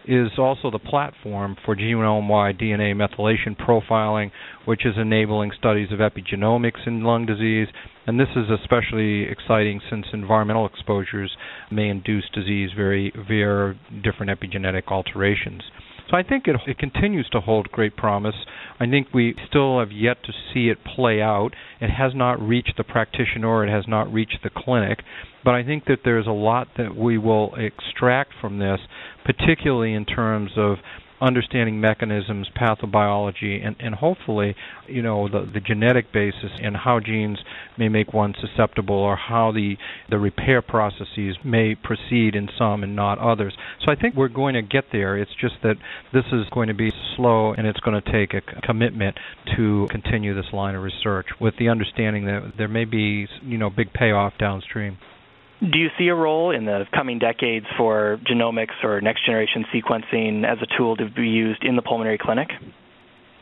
is 0.07 0.31
also 0.39 0.71
the 0.71 0.79
platform 0.79 1.57
for 1.65 1.77
genome-wide 1.77 2.59
DNA 2.59 2.95
methylation 2.95 3.57
profiling, 3.57 4.31
which 4.65 4.87
is 4.87 4.95
enabling 4.97 5.51
studies 5.59 5.89
of 5.93 5.99
epigenomics 5.99 6.87
in 6.87 7.05
lung 7.05 7.27
disease. 7.27 7.69
And 8.07 8.19
this 8.19 8.29
is 8.35 8.47
especially 8.51 9.23
exciting 9.25 9.81
since 9.91 10.07
environmental 10.13 10.67
exposures 10.67 11.31
may 11.71 11.89
induce 11.89 12.29
disease 12.35 12.71
very 12.77 13.13
via 13.29 13.75
different 14.03 14.31
epigenetic 14.41 14.89
alterations. 14.89 15.63
So 16.11 16.17
I 16.17 16.25
think 16.25 16.49
it, 16.49 16.57
it 16.67 16.79
continues 16.79 17.29
to 17.31 17.41
hold 17.41 17.71
great 17.71 17.97
promise. 17.97 18.35
I 18.81 18.87
think 18.87 19.09
we 19.15 19.37
still 19.49 19.79
have 19.79 19.93
yet 19.93 20.23
to 20.25 20.33
see 20.53 20.69
it 20.69 20.79
play 20.97 21.21
out. 21.23 21.51
It 21.81 21.91
has 21.91 22.13
not 22.15 22.41
reached 22.41 22.75
the 22.77 22.85
practitioner, 22.85 23.65
it 23.65 23.71
has 23.71 23.85
not 23.87 24.13
reached 24.13 24.39
the 24.43 24.51
clinic. 24.51 25.01
But 25.45 25.55
I 25.55 25.63
think 25.63 25.85
that 25.87 26.01
there's 26.05 26.27
a 26.27 26.33
lot 26.33 26.69
that 26.77 26.97
we 26.97 27.17
will 27.17 27.55
extract 27.57 28.33
from 28.41 28.59
this, 28.59 28.81
particularly 29.25 29.95
in 29.95 30.05
terms 30.05 30.51
of 30.57 30.79
understanding 31.21 31.81
mechanisms, 31.81 32.49
pathobiology, 32.57 33.65
and, 33.65 33.77
and 33.79 33.95
hopefully, 33.95 34.55
you 34.87 35.03
know, 35.03 35.29
the, 35.29 35.49
the 35.53 35.61
genetic 35.61 36.13
basis 36.13 36.51
and 36.63 36.77
how 36.77 37.01
genes 37.01 37.39
may 37.79 37.89
make 37.89 38.13
one 38.13 38.35
susceptible 38.41 38.97
or 38.97 39.17
how 39.17 39.53
the, 39.53 39.77
the 40.09 40.19
repair 40.19 40.63
processes 40.63 41.37
may 41.45 41.75
proceed 41.75 42.35
in 42.35 42.49
some 42.59 42.83
and 42.83 42.97
not 42.97 43.19
others. 43.19 43.55
So 43.85 43.93
I 43.93 43.97
think 43.97 44.15
we're 44.15 44.29
going 44.29 44.55
to 44.55 44.63
get 44.63 44.85
there. 44.93 45.17
It's 45.17 45.35
just 45.41 45.57
that 45.63 45.77
this 46.13 46.25
is 46.33 46.47
going 46.53 46.69
to 46.69 46.75
be 46.75 46.93
slow 47.17 47.53
and 47.53 47.67
it's 47.67 47.81
going 47.81 48.01
to 48.01 48.13
take 48.13 48.35
a 48.35 48.41
commitment 48.63 49.17
to 49.57 49.87
continue 49.91 50.35
this 50.35 50.53
line 50.53 50.75
of 50.75 50.83
research 50.83 51.27
with 51.41 51.55
the 51.59 51.69
understanding 51.69 52.27
that 52.27 52.53
there 52.57 52.69
may 52.69 52.85
be, 52.85 53.27
you 53.43 53.59
know, 53.59 53.71
big 53.71 53.93
payoff 53.93 54.35
downstream. 54.39 54.99
Do 55.61 55.79
you 55.79 55.89
see 55.99 56.09
a 56.09 56.15
role 56.15 56.53
in 56.53 56.65
the 56.65 56.85
coming 56.95 57.19
decades 57.19 57.67
for 57.77 58.19
genomics 58.27 58.83
or 58.83 59.03
next 59.03 59.27
generation 59.27 59.67
sequencing 59.75 60.51
as 60.51 60.57
a 60.63 60.79
tool 60.79 60.97
to 60.97 61.11
be 61.11 61.29
used 61.29 61.65
in 61.65 61.77
the 61.77 61.83
pulmonary 61.83 62.19
clinic? 62.19 62.49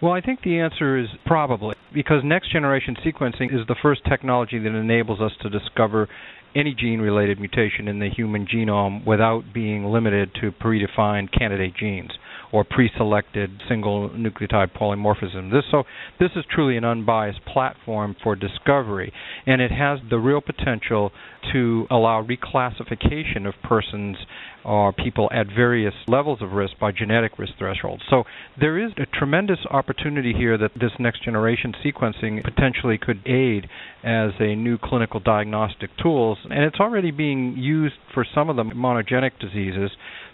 Well, 0.02 0.12
I 0.12 0.20
think 0.20 0.42
the 0.42 0.58
answer 0.58 0.98
is 0.98 1.06
probably, 1.26 1.76
because 1.94 2.22
next 2.24 2.50
generation 2.50 2.96
sequencing 3.06 3.54
is 3.54 3.66
the 3.68 3.76
first 3.82 4.00
technology 4.08 4.58
that 4.58 4.74
enables 4.74 5.20
us 5.20 5.32
to 5.42 5.48
discover 5.48 6.08
any 6.56 6.74
gene 6.74 7.00
related 7.00 7.38
mutation 7.38 7.86
in 7.86 8.00
the 8.00 8.08
human 8.08 8.46
genome 8.46 9.06
without 9.06 9.44
being 9.54 9.84
limited 9.84 10.30
to 10.40 10.50
predefined 10.50 11.30
candidate 11.36 11.76
genes 11.76 12.10
or 12.52 12.64
pre-selected 12.64 13.50
single 13.68 14.08
nucleotide 14.10 14.72
polymorphism. 14.76 15.50
This 15.50 15.64
so 15.70 15.84
this 16.18 16.30
is 16.36 16.44
truly 16.50 16.76
an 16.76 16.84
unbiased 16.84 17.44
platform 17.44 18.16
for 18.22 18.34
discovery, 18.36 19.12
and 19.46 19.60
it 19.60 19.70
has 19.70 19.98
the 20.10 20.18
real 20.18 20.40
potential 20.40 21.12
to 21.52 21.86
allow 21.90 22.22
reclassification 22.22 23.46
of 23.46 23.54
persons 23.62 24.16
or 24.64 24.92
people 24.92 25.30
at 25.32 25.46
various 25.46 25.94
levels 26.08 26.42
of 26.42 26.52
risk 26.52 26.74
by 26.78 26.92
genetic 26.92 27.38
risk 27.38 27.52
thresholds. 27.58 28.02
So 28.10 28.24
there 28.60 28.78
is 28.78 28.92
a 28.98 29.06
tremendous 29.06 29.60
opportunity 29.70 30.34
here 30.36 30.58
that 30.58 30.72
this 30.74 30.90
next 30.98 31.24
generation 31.24 31.72
sequencing 31.84 32.42
potentially 32.44 32.98
could 32.98 33.26
aid 33.26 33.68
as 34.02 34.32
a 34.40 34.54
new 34.54 34.76
clinical 34.76 35.20
diagnostic 35.20 35.90
tools, 36.02 36.38
and 36.44 36.64
it's 36.64 36.80
already 36.80 37.10
being 37.10 37.56
used 37.56 37.94
for 38.12 38.26
some 38.34 38.50
of 38.50 38.56
the 38.56 38.64
monogenic 38.64 39.38
diseases. 39.40 39.90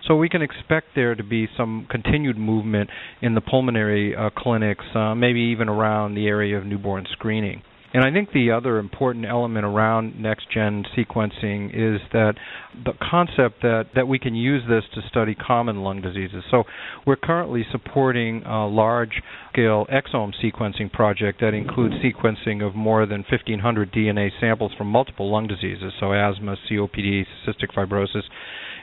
So 0.07 0.17
we 0.17 0.29
can 0.29 0.43
expect 0.43 0.89
there 0.95 1.15
to 1.15 1.25
be 1.25 1.49
some 1.57 1.87
continued 1.91 2.37
movement 2.37 2.91
in 3.23 3.35
the 3.35 3.41
pulmonary 3.41 4.15
uh, 4.15 4.31
clinics, 4.37 4.85
uh, 4.95 5.15
maybe 5.15 5.41
even 5.41 5.69
around 5.69 6.15
the 6.15 6.27
area 6.27 6.59
of 6.59 6.67
newborn 6.67 7.07
screening. 7.13 7.63
And 7.95 8.03
I 8.05 8.11
think 8.11 8.33
the 8.33 8.51
other 8.51 8.79
important 8.79 9.25
element 9.25 9.65
around 9.65 10.21
next 10.21 10.51
gen 10.53 10.85
sequencing 10.99 11.69
is 11.69 12.01
that 12.13 12.35
the 12.85 12.93
concept 13.01 13.63
that, 13.63 13.91
that 13.95 14.09
we 14.09 14.19
can 14.19 14.35
use 14.35 14.65
this 14.69 14.83
to 14.95 15.09
study 15.09 15.37
common 15.37 15.85
lung 15.85 16.03
diseases. 16.03 16.43
So 16.51 16.65
we're 17.07 17.15
currently 17.15 17.65
supporting 17.71 18.43
a 18.43 18.67
large 18.67 19.23
scale 19.53 19.87
exome 19.87 20.33
sequencing 20.43 20.91
project 20.91 21.39
that 21.41 21.55
includes 21.55 21.95
sequencing 22.05 22.67
of 22.67 22.75
more 22.75 23.07
than 23.07 23.25
1,500 23.31 23.93
DNA 23.93 24.31
samples 24.41 24.73
from 24.77 24.89
multiple 24.89 25.31
lung 25.31 25.47
diseases, 25.47 25.93
so 26.01 26.13
asthma, 26.13 26.57
COPD, 26.69 27.23
cystic 27.47 27.73
fibrosis. 27.77 28.25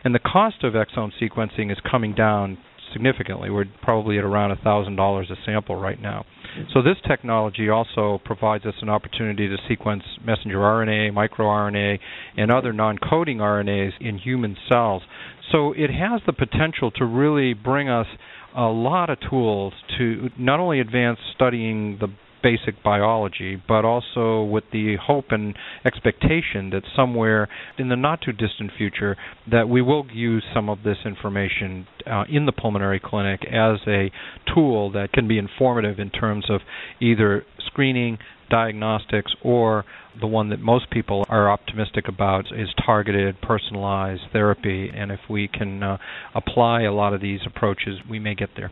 And 0.03 0.15
the 0.15 0.19
cost 0.19 0.63
of 0.63 0.73
exome 0.73 1.11
sequencing 1.21 1.71
is 1.71 1.77
coming 1.89 2.13
down 2.13 2.57
significantly. 2.93 3.49
We're 3.49 3.65
probably 3.81 4.17
at 4.17 4.23
around 4.23 4.55
$1,000 4.57 5.31
a 5.31 5.35
sample 5.45 5.75
right 5.75 6.01
now. 6.01 6.25
So 6.73 6.81
this 6.81 6.97
technology 7.07 7.69
also 7.69 8.19
provides 8.25 8.65
us 8.65 8.73
an 8.81 8.89
opportunity 8.89 9.47
to 9.47 9.57
sequence 9.69 10.03
messenger 10.23 10.57
RNA, 10.57 11.13
microRNA, 11.13 11.99
and 12.37 12.51
other 12.51 12.73
non-coding 12.73 13.37
RNAs 13.37 13.93
in 14.01 14.17
human 14.17 14.57
cells. 14.69 15.03
So 15.51 15.73
it 15.73 15.89
has 15.89 16.21
the 16.25 16.33
potential 16.33 16.91
to 16.91 17.05
really 17.05 17.53
bring 17.53 17.89
us 17.89 18.07
a 18.55 18.63
lot 18.65 19.09
of 19.09 19.17
tools 19.29 19.73
to 19.97 20.29
not 20.37 20.59
only 20.59 20.79
advance 20.79 21.19
studying 21.33 21.97
the 21.99 22.07
basic 22.41 22.81
biology, 22.83 23.61
but 23.67 23.85
also 23.85 24.43
with 24.43 24.63
the 24.71 24.95
hope 25.01 25.25
and 25.29 25.55
expectation 25.85 26.69
that 26.71 26.83
somewhere 26.95 27.47
in 27.77 27.89
the 27.89 27.95
not 27.95 28.21
too 28.21 28.31
distant 28.31 28.71
future 28.77 29.17
that 29.49 29.69
we 29.69 29.81
will 29.81 30.05
use 30.11 30.43
some 30.53 30.69
of 30.69 30.79
this 30.83 30.97
information 31.05 31.87
uh, 32.05 32.23
in 32.29 32.45
the 32.45 32.51
pulmonary 32.51 33.01
clinic 33.03 33.41
as 33.45 33.79
a 33.87 34.11
tool 34.53 34.91
that 34.91 35.11
can 35.13 35.27
be 35.27 35.37
informative 35.37 35.99
in 35.99 36.09
terms 36.09 36.45
of 36.49 36.61
either 36.99 37.43
screening, 37.67 38.17
diagnostics, 38.49 39.33
or 39.43 39.85
the 40.19 40.27
one 40.27 40.49
that 40.49 40.59
most 40.59 40.89
people 40.91 41.25
are 41.29 41.49
optimistic 41.49 42.07
about 42.07 42.45
is 42.51 42.67
targeted, 42.85 43.39
personalized 43.41 44.21
therapy. 44.33 44.91
And 44.93 45.11
if 45.11 45.21
we 45.29 45.47
can 45.47 45.81
uh, 45.81 45.97
apply 46.35 46.81
a 46.81 46.93
lot 46.93 47.13
of 47.13 47.21
these 47.21 47.39
approaches, 47.45 47.99
we 48.09 48.19
may 48.19 48.35
get 48.35 48.49
there. 48.57 48.71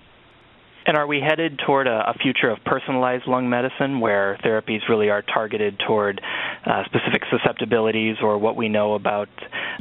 And 0.85 0.97
are 0.97 1.05
we 1.05 1.19
headed 1.19 1.59
toward 1.65 1.87
a, 1.87 2.09
a, 2.09 2.13
future 2.21 2.49
of 2.49 2.57
personalized 2.65 3.27
lung 3.27 3.49
medicine 3.49 3.99
where 3.99 4.37
therapies 4.43 4.87
really 4.89 5.09
are 5.09 5.21
targeted 5.21 5.79
toward 5.85 6.21
uh, 6.65 6.83
specific 6.85 7.23
susceptibilities 7.29 8.17
or 8.21 8.37
what 8.37 8.55
we 8.55 8.69
know 8.69 8.93
about 8.93 9.29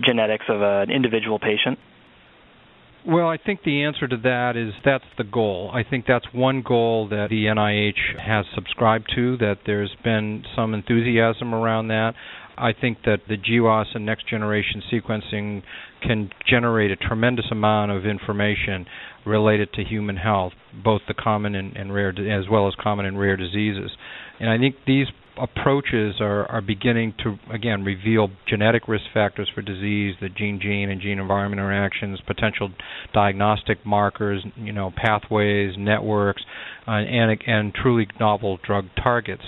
genetics 0.04 0.44
of 0.48 0.60
an 0.60 0.90
individual 0.90 1.38
patient? 1.38 1.78
Well, 3.06 3.28
I 3.28 3.38
think 3.38 3.62
the 3.62 3.84
answer 3.84 4.06
to 4.06 4.16
that 4.18 4.56
is 4.56 4.74
that's 4.84 5.04
the 5.16 5.24
goal. 5.24 5.70
I 5.72 5.82
think 5.82 6.04
that's 6.06 6.26
one 6.32 6.62
goal 6.62 7.08
that 7.08 7.28
the 7.30 7.46
NIH 7.46 8.20
has 8.20 8.44
subscribed 8.54 9.10
to, 9.14 9.38
that 9.38 9.60
there's 9.64 9.94
been 10.04 10.44
some 10.54 10.74
enthusiasm 10.74 11.54
around 11.54 11.88
that. 11.88 12.14
I 12.58 12.72
think 12.78 12.98
that 13.04 13.20
the 13.28 13.36
GWAS 13.36 13.86
and 13.94 14.04
next 14.04 14.28
generation 14.28 14.82
sequencing 14.92 15.62
can 16.02 16.30
generate 16.48 16.90
a 16.90 16.96
tremendous 16.96 17.46
amount 17.50 17.92
of 17.92 18.04
information 18.04 18.86
related 19.26 19.72
to 19.74 19.84
human 19.84 20.16
health, 20.16 20.52
both 20.84 21.02
the 21.08 21.14
common 21.14 21.54
and, 21.54 21.76
and 21.76 21.92
rare, 21.92 22.10
as 22.10 22.48
well 22.50 22.68
as 22.68 22.74
common 22.80 23.06
and 23.06 23.18
rare 23.18 23.36
diseases. 23.36 23.90
And 24.40 24.50
I 24.50 24.58
think 24.58 24.76
these 24.86 25.06
approaches 25.40 26.16
are, 26.20 26.46
are 26.46 26.60
beginning 26.60 27.14
to 27.22 27.36
again 27.52 27.84
reveal 27.84 28.28
genetic 28.48 28.88
risk 28.88 29.04
factors 29.14 29.48
for 29.54 29.62
disease, 29.62 30.14
the 30.20 30.28
gene-gene 30.28 30.90
and 30.90 31.00
gene-environment 31.00 31.60
interactions, 31.60 32.20
potential 32.26 32.70
diagnostic 33.14 33.84
markers, 33.86 34.44
you 34.56 34.72
know, 34.72 34.92
pathways, 34.96 35.74
networks, 35.78 36.42
uh, 36.86 36.92
and 36.92 37.38
and 37.46 37.74
truly 37.74 38.06
novel 38.18 38.58
drug 38.66 38.86
targets. 39.02 39.42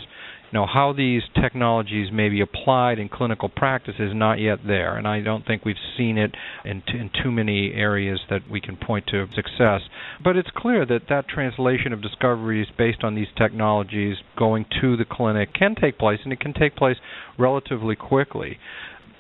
Now, 0.53 0.67
how 0.67 0.93
these 0.93 1.23
technologies 1.41 2.11
may 2.13 2.29
be 2.29 2.41
applied 2.41 2.99
in 2.99 3.09
clinical 3.09 3.49
practice 3.49 3.95
is 4.01 4.13
not 4.13 4.41
yet 4.41 4.59
there, 4.67 4.97
and 4.97 5.07
I 5.07 5.21
don't 5.21 5.47
think 5.47 5.65
we've 5.65 5.77
seen 5.97 6.19
it 6.19 6.35
in, 6.65 6.83
t- 6.83 6.99
in 6.99 7.11
too 7.23 7.31
many 7.31 7.73
areas 7.73 8.21
that 8.31 8.51
we 8.51 8.61
can 8.61 8.77
point 8.77 9.07
to 9.09 9.27
success. 9.35 9.83
But 10.23 10.37
it's 10.37 10.51
clear 10.57 10.85
that 10.87 11.09
that 11.09 11.29
translation 11.29 11.93
of 11.93 12.03
discoveries 12.03 12.67
based 12.77 13.05
on 13.05 13.15
these 13.15 13.29
technologies 13.39 14.17
going 14.37 14.67
to 14.81 14.97
the 14.97 15.05
clinic 15.05 15.55
can 15.55 15.77
take 15.77 15.99
place, 15.99 16.19
and 16.25 16.33
it 16.33 16.41
can 16.41 16.53
take 16.53 16.75
place 16.75 16.97
relatively 17.39 17.95
quickly 17.95 18.59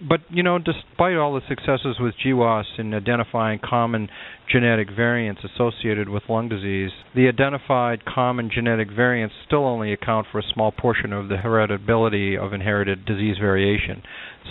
but 0.07 0.21
you 0.31 0.43
know, 0.43 0.59
despite 0.59 1.17
all 1.17 1.35
the 1.35 1.41
successes 1.49 1.97
with 2.01 2.15
GWAS 2.25 2.65
in 2.79 2.95
identifying 2.95 3.61
common 3.63 4.09
genetic 4.51 4.89
variants 4.95 5.43
associated 5.45 6.09
with 6.09 6.25
lung 6.29 6.49
disease, 6.49 6.91
the 7.15 7.29
identified 7.29 8.05
common 8.05 8.51
genetic 8.53 8.89
variants 8.91 9.35
still 9.47 9.65
only 9.65 9.93
account 9.93 10.27
for 10.31 10.39
a 10.39 10.43
small 10.55 10.73
portion 10.73 11.13
of 11.13 11.29
the 11.29 11.37
heritability 11.37 12.39
of 12.39 12.53
inherited 12.53 13.05
disease 13.05 13.37
variation. 13.39 14.03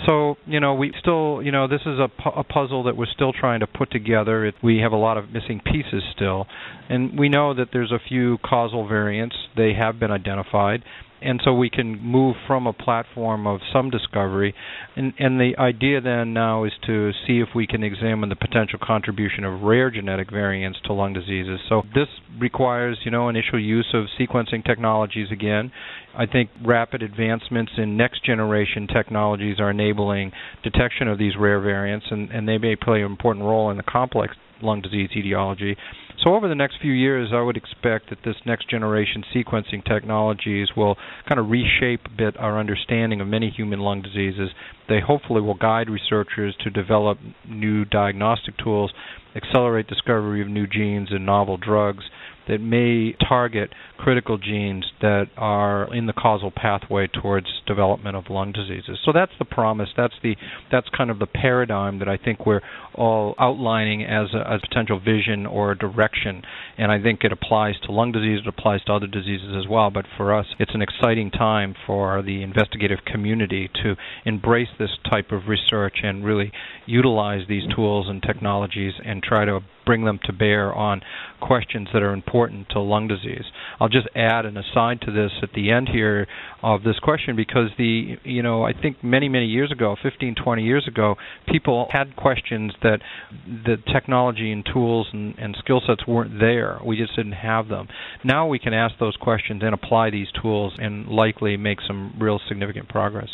So, 0.06 0.36
you 0.46 0.60
know, 0.60 0.74
we 0.74 0.92
still, 1.00 1.42
you 1.42 1.52
know, 1.52 1.68
this 1.68 1.82
is 1.82 1.98
a, 1.98 2.08
pu- 2.08 2.38
a 2.40 2.44
puzzle 2.44 2.84
that 2.84 2.96
we're 2.96 3.06
still 3.12 3.32
trying 3.32 3.60
to 3.60 3.66
put 3.66 3.90
together. 3.90 4.46
It, 4.46 4.54
we 4.62 4.78
have 4.78 4.92
a 4.92 4.96
lot 4.96 5.18
of 5.18 5.30
missing 5.30 5.60
pieces 5.64 6.02
still. 6.14 6.46
And 6.88 7.18
we 7.18 7.28
know 7.28 7.54
that 7.54 7.68
there's 7.72 7.92
a 7.92 7.98
few 8.08 8.38
causal 8.38 8.88
variants. 8.88 9.36
They 9.56 9.74
have 9.74 9.98
been 9.98 10.10
identified 10.10 10.82
and 11.22 11.40
so 11.44 11.52
we 11.52 11.70
can 11.70 12.00
move 12.00 12.36
from 12.46 12.66
a 12.66 12.72
platform 12.72 13.46
of 13.46 13.60
some 13.72 13.90
discovery. 13.90 14.54
And, 14.96 15.12
and 15.18 15.40
the 15.40 15.52
idea 15.58 16.00
then 16.00 16.32
now 16.32 16.64
is 16.64 16.72
to 16.86 17.12
see 17.26 17.40
if 17.40 17.48
we 17.54 17.66
can 17.66 17.82
examine 17.82 18.28
the 18.28 18.36
potential 18.36 18.78
contribution 18.82 19.44
of 19.44 19.62
rare 19.62 19.90
genetic 19.90 20.30
variants 20.30 20.78
to 20.86 20.92
lung 20.92 21.12
diseases. 21.12 21.60
So 21.68 21.82
this 21.94 22.08
requires 22.38 22.98
you 23.04 23.10
know 23.10 23.28
initial 23.28 23.60
use 23.60 23.92
of 23.94 24.06
sequencing 24.18 24.64
technologies 24.64 25.28
again. 25.30 25.72
I 26.16 26.26
think 26.26 26.50
rapid 26.64 27.02
advancements 27.02 27.72
in 27.76 27.96
next 27.96 28.24
generation 28.24 28.86
technologies 28.86 29.60
are 29.60 29.70
enabling 29.70 30.32
detection 30.64 31.08
of 31.08 31.18
these 31.18 31.32
rare 31.38 31.60
variants 31.60 32.06
and, 32.10 32.30
and 32.30 32.48
they 32.48 32.58
may 32.58 32.76
play 32.76 33.00
an 33.00 33.06
important 33.06 33.44
role 33.44 33.70
in 33.70 33.76
the 33.76 33.82
complex 33.82 34.34
lung 34.62 34.82
disease 34.82 35.10
etiology 35.16 35.76
so 36.22 36.34
over 36.34 36.48
the 36.48 36.54
next 36.54 36.76
few 36.82 36.92
years, 36.92 37.30
I 37.32 37.40
would 37.40 37.56
expect 37.56 38.10
that 38.10 38.18
this 38.24 38.36
next 38.44 38.68
generation 38.68 39.24
sequencing 39.34 39.84
technologies 39.84 40.68
will 40.76 40.96
kind 41.28 41.38
of 41.38 41.48
reshape 41.48 42.06
a 42.06 42.16
bit 42.16 42.36
our 42.36 42.58
understanding 42.58 43.20
of 43.20 43.26
many 43.26 43.50
human 43.50 43.80
lung 43.80 44.02
diseases. 44.02 44.50
They 44.88 45.00
hopefully 45.00 45.40
will 45.40 45.54
guide 45.54 45.88
researchers 45.88 46.54
to 46.62 46.70
develop 46.70 47.18
new 47.48 47.84
diagnostic 47.84 48.56
tools, 48.58 48.92
accelerate 49.34 49.86
discovery 49.86 50.42
of 50.42 50.48
new 50.48 50.66
genes 50.66 51.08
and 51.10 51.24
novel 51.24 51.56
drugs, 51.56 52.04
that 52.50 52.60
may 52.60 53.14
target 53.28 53.70
critical 53.96 54.36
genes 54.36 54.84
that 55.00 55.26
are 55.36 55.94
in 55.94 56.06
the 56.06 56.12
causal 56.12 56.50
pathway 56.50 57.06
towards 57.06 57.46
development 57.64 58.16
of 58.16 58.24
lung 58.28 58.50
diseases. 58.50 58.98
So 59.04 59.12
that's 59.14 59.30
the 59.38 59.44
promise. 59.44 59.88
That's 59.96 60.14
the 60.22 60.34
that's 60.72 60.88
kind 60.96 61.10
of 61.10 61.20
the 61.20 61.26
paradigm 61.26 62.00
that 62.00 62.08
I 62.08 62.16
think 62.16 62.44
we're 62.44 62.62
all 62.94 63.36
outlining 63.38 64.04
as 64.04 64.34
a, 64.34 64.58
potential 64.60 64.98
vision 64.98 65.46
or 65.46 65.74
direction. 65.76 66.42
And 66.76 66.90
I 66.90 67.00
think 67.00 67.20
it 67.22 67.32
applies 67.32 67.74
to 67.84 67.92
lung 67.92 68.10
disease. 68.10 68.40
It 68.44 68.48
applies 68.48 68.82
to 68.84 68.92
other 68.92 69.06
diseases 69.06 69.54
as 69.56 69.68
well. 69.68 69.90
But 69.90 70.06
for 70.16 70.34
us, 70.34 70.46
it's 70.58 70.74
an 70.74 70.82
exciting 70.82 71.30
time 71.30 71.74
for 71.86 72.22
the 72.22 72.42
investigative 72.42 72.98
community 73.06 73.70
to 73.82 73.94
embrace 74.24 74.68
this 74.78 74.90
type 75.08 75.30
of 75.30 75.46
research 75.46 75.98
and 76.02 76.24
really 76.24 76.52
utilize 76.86 77.42
these 77.48 77.62
tools 77.74 78.06
and 78.08 78.22
technologies 78.22 78.94
and 79.04 79.22
try 79.22 79.44
to 79.44 79.60
bring 79.90 80.04
them 80.04 80.20
to 80.24 80.32
bear 80.32 80.72
on 80.72 81.00
questions 81.40 81.88
that 81.92 82.00
are 82.00 82.12
important 82.12 82.68
to 82.68 82.78
lung 82.78 83.08
disease. 83.08 83.42
I'll 83.80 83.88
just 83.88 84.06
add 84.14 84.46
an 84.46 84.56
aside 84.56 85.00
to 85.00 85.10
this 85.10 85.32
at 85.42 85.48
the 85.52 85.72
end 85.72 85.88
here 85.92 86.28
of 86.62 86.84
this 86.84 87.00
question 87.00 87.34
because 87.34 87.70
the 87.76 88.14
you 88.22 88.40
know 88.40 88.62
I 88.62 88.72
think 88.72 89.02
many 89.02 89.28
many 89.28 89.46
years 89.46 89.72
ago, 89.72 89.96
15 90.00 90.36
20 90.36 90.62
years 90.62 90.86
ago, 90.86 91.16
people 91.48 91.88
had 91.90 92.14
questions 92.14 92.72
that 92.84 93.00
the 93.44 93.78
technology 93.92 94.52
and 94.52 94.64
tools 94.72 95.08
and, 95.12 95.36
and 95.40 95.56
skill 95.58 95.82
sets 95.84 96.06
weren't 96.06 96.38
there. 96.38 96.78
We 96.86 96.96
just 96.96 97.16
didn't 97.16 97.32
have 97.32 97.66
them. 97.66 97.88
Now 98.22 98.46
we 98.46 98.60
can 98.60 98.72
ask 98.72 98.94
those 99.00 99.16
questions 99.16 99.60
and 99.64 99.74
apply 99.74 100.10
these 100.10 100.28
tools 100.40 100.72
and 100.78 101.08
likely 101.08 101.56
make 101.56 101.78
some 101.84 102.14
real 102.20 102.38
significant 102.46 102.88
progress. 102.88 103.30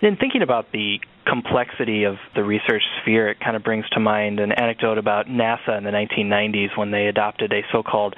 In 0.00 0.16
thinking 0.16 0.42
about 0.42 0.66
the 0.72 0.98
complexity 1.26 2.04
of 2.04 2.16
the 2.34 2.42
research 2.42 2.82
sphere, 3.00 3.28
it 3.28 3.40
kind 3.40 3.56
of 3.56 3.62
brings 3.62 3.88
to 3.90 4.00
mind 4.00 4.40
an 4.40 4.52
anecdote 4.52 4.98
about 4.98 5.26
NASA 5.26 5.76
in 5.78 5.84
the 5.84 5.90
1990s 5.90 6.76
when 6.76 6.90
they 6.90 7.06
adopted 7.06 7.52
a 7.52 7.62
so 7.72 7.82
called 7.82 8.14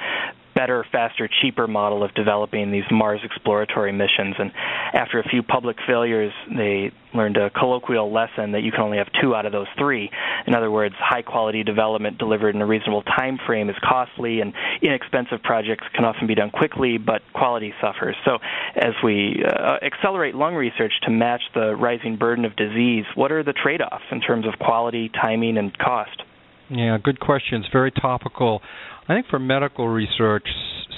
better, 0.54 0.84
faster, 0.90 1.28
cheaper 1.42 1.66
model 1.66 2.02
of 2.02 2.14
developing 2.14 2.70
these 2.70 2.84
Mars 2.90 3.20
exploratory 3.24 3.92
missions. 3.92 4.36
And 4.38 4.52
after 4.92 5.18
a 5.18 5.28
few 5.28 5.42
public 5.42 5.76
failures, 5.86 6.32
they 6.48 6.92
learned 7.14 7.36
a 7.36 7.50
colloquial 7.50 8.12
lesson 8.12 8.52
that 8.52 8.62
you 8.62 8.72
can 8.72 8.80
only 8.80 8.98
have 8.98 9.08
two 9.20 9.34
out 9.34 9.46
of 9.46 9.52
those 9.52 9.66
three. 9.78 10.10
In 10.46 10.54
other 10.54 10.70
words, 10.70 10.94
high 10.98 11.22
quality 11.22 11.62
development 11.62 12.18
delivered 12.18 12.54
in 12.54 12.62
a 12.62 12.66
reasonable 12.66 13.02
time 13.02 13.38
frame 13.46 13.70
is 13.70 13.76
costly, 13.82 14.40
and 14.40 14.52
inexpensive 14.82 15.42
projects 15.42 15.84
can 15.94 16.04
often 16.04 16.26
be 16.26 16.34
done 16.34 16.50
quickly, 16.50 16.98
but 16.98 17.22
quality 17.32 17.72
suffers. 17.80 18.16
So, 18.24 18.38
as 18.74 18.94
we 19.02 19.44
uh, 19.44 19.76
accelerate 19.82 20.34
lung 20.34 20.54
research 20.54 20.92
to 21.04 21.10
match 21.10 21.42
the 21.54 21.76
rising 21.76 22.16
burden 22.16 22.44
of 22.44 22.56
disease, 22.56 23.04
what 23.14 23.30
are 23.32 23.42
the 23.42 23.52
trade 23.52 23.80
offs 23.80 24.04
in 24.10 24.20
terms 24.20 24.46
of 24.46 24.58
quality, 24.58 25.08
timing, 25.08 25.56
and 25.56 25.76
cost? 25.78 26.22
Yeah, 26.70 26.96
good 27.02 27.20
questions. 27.20 27.66
Very 27.72 27.90
topical. 27.90 28.60
I 29.08 29.14
think 29.14 29.26
for 29.28 29.38
medical 29.38 29.88
research, 29.88 30.46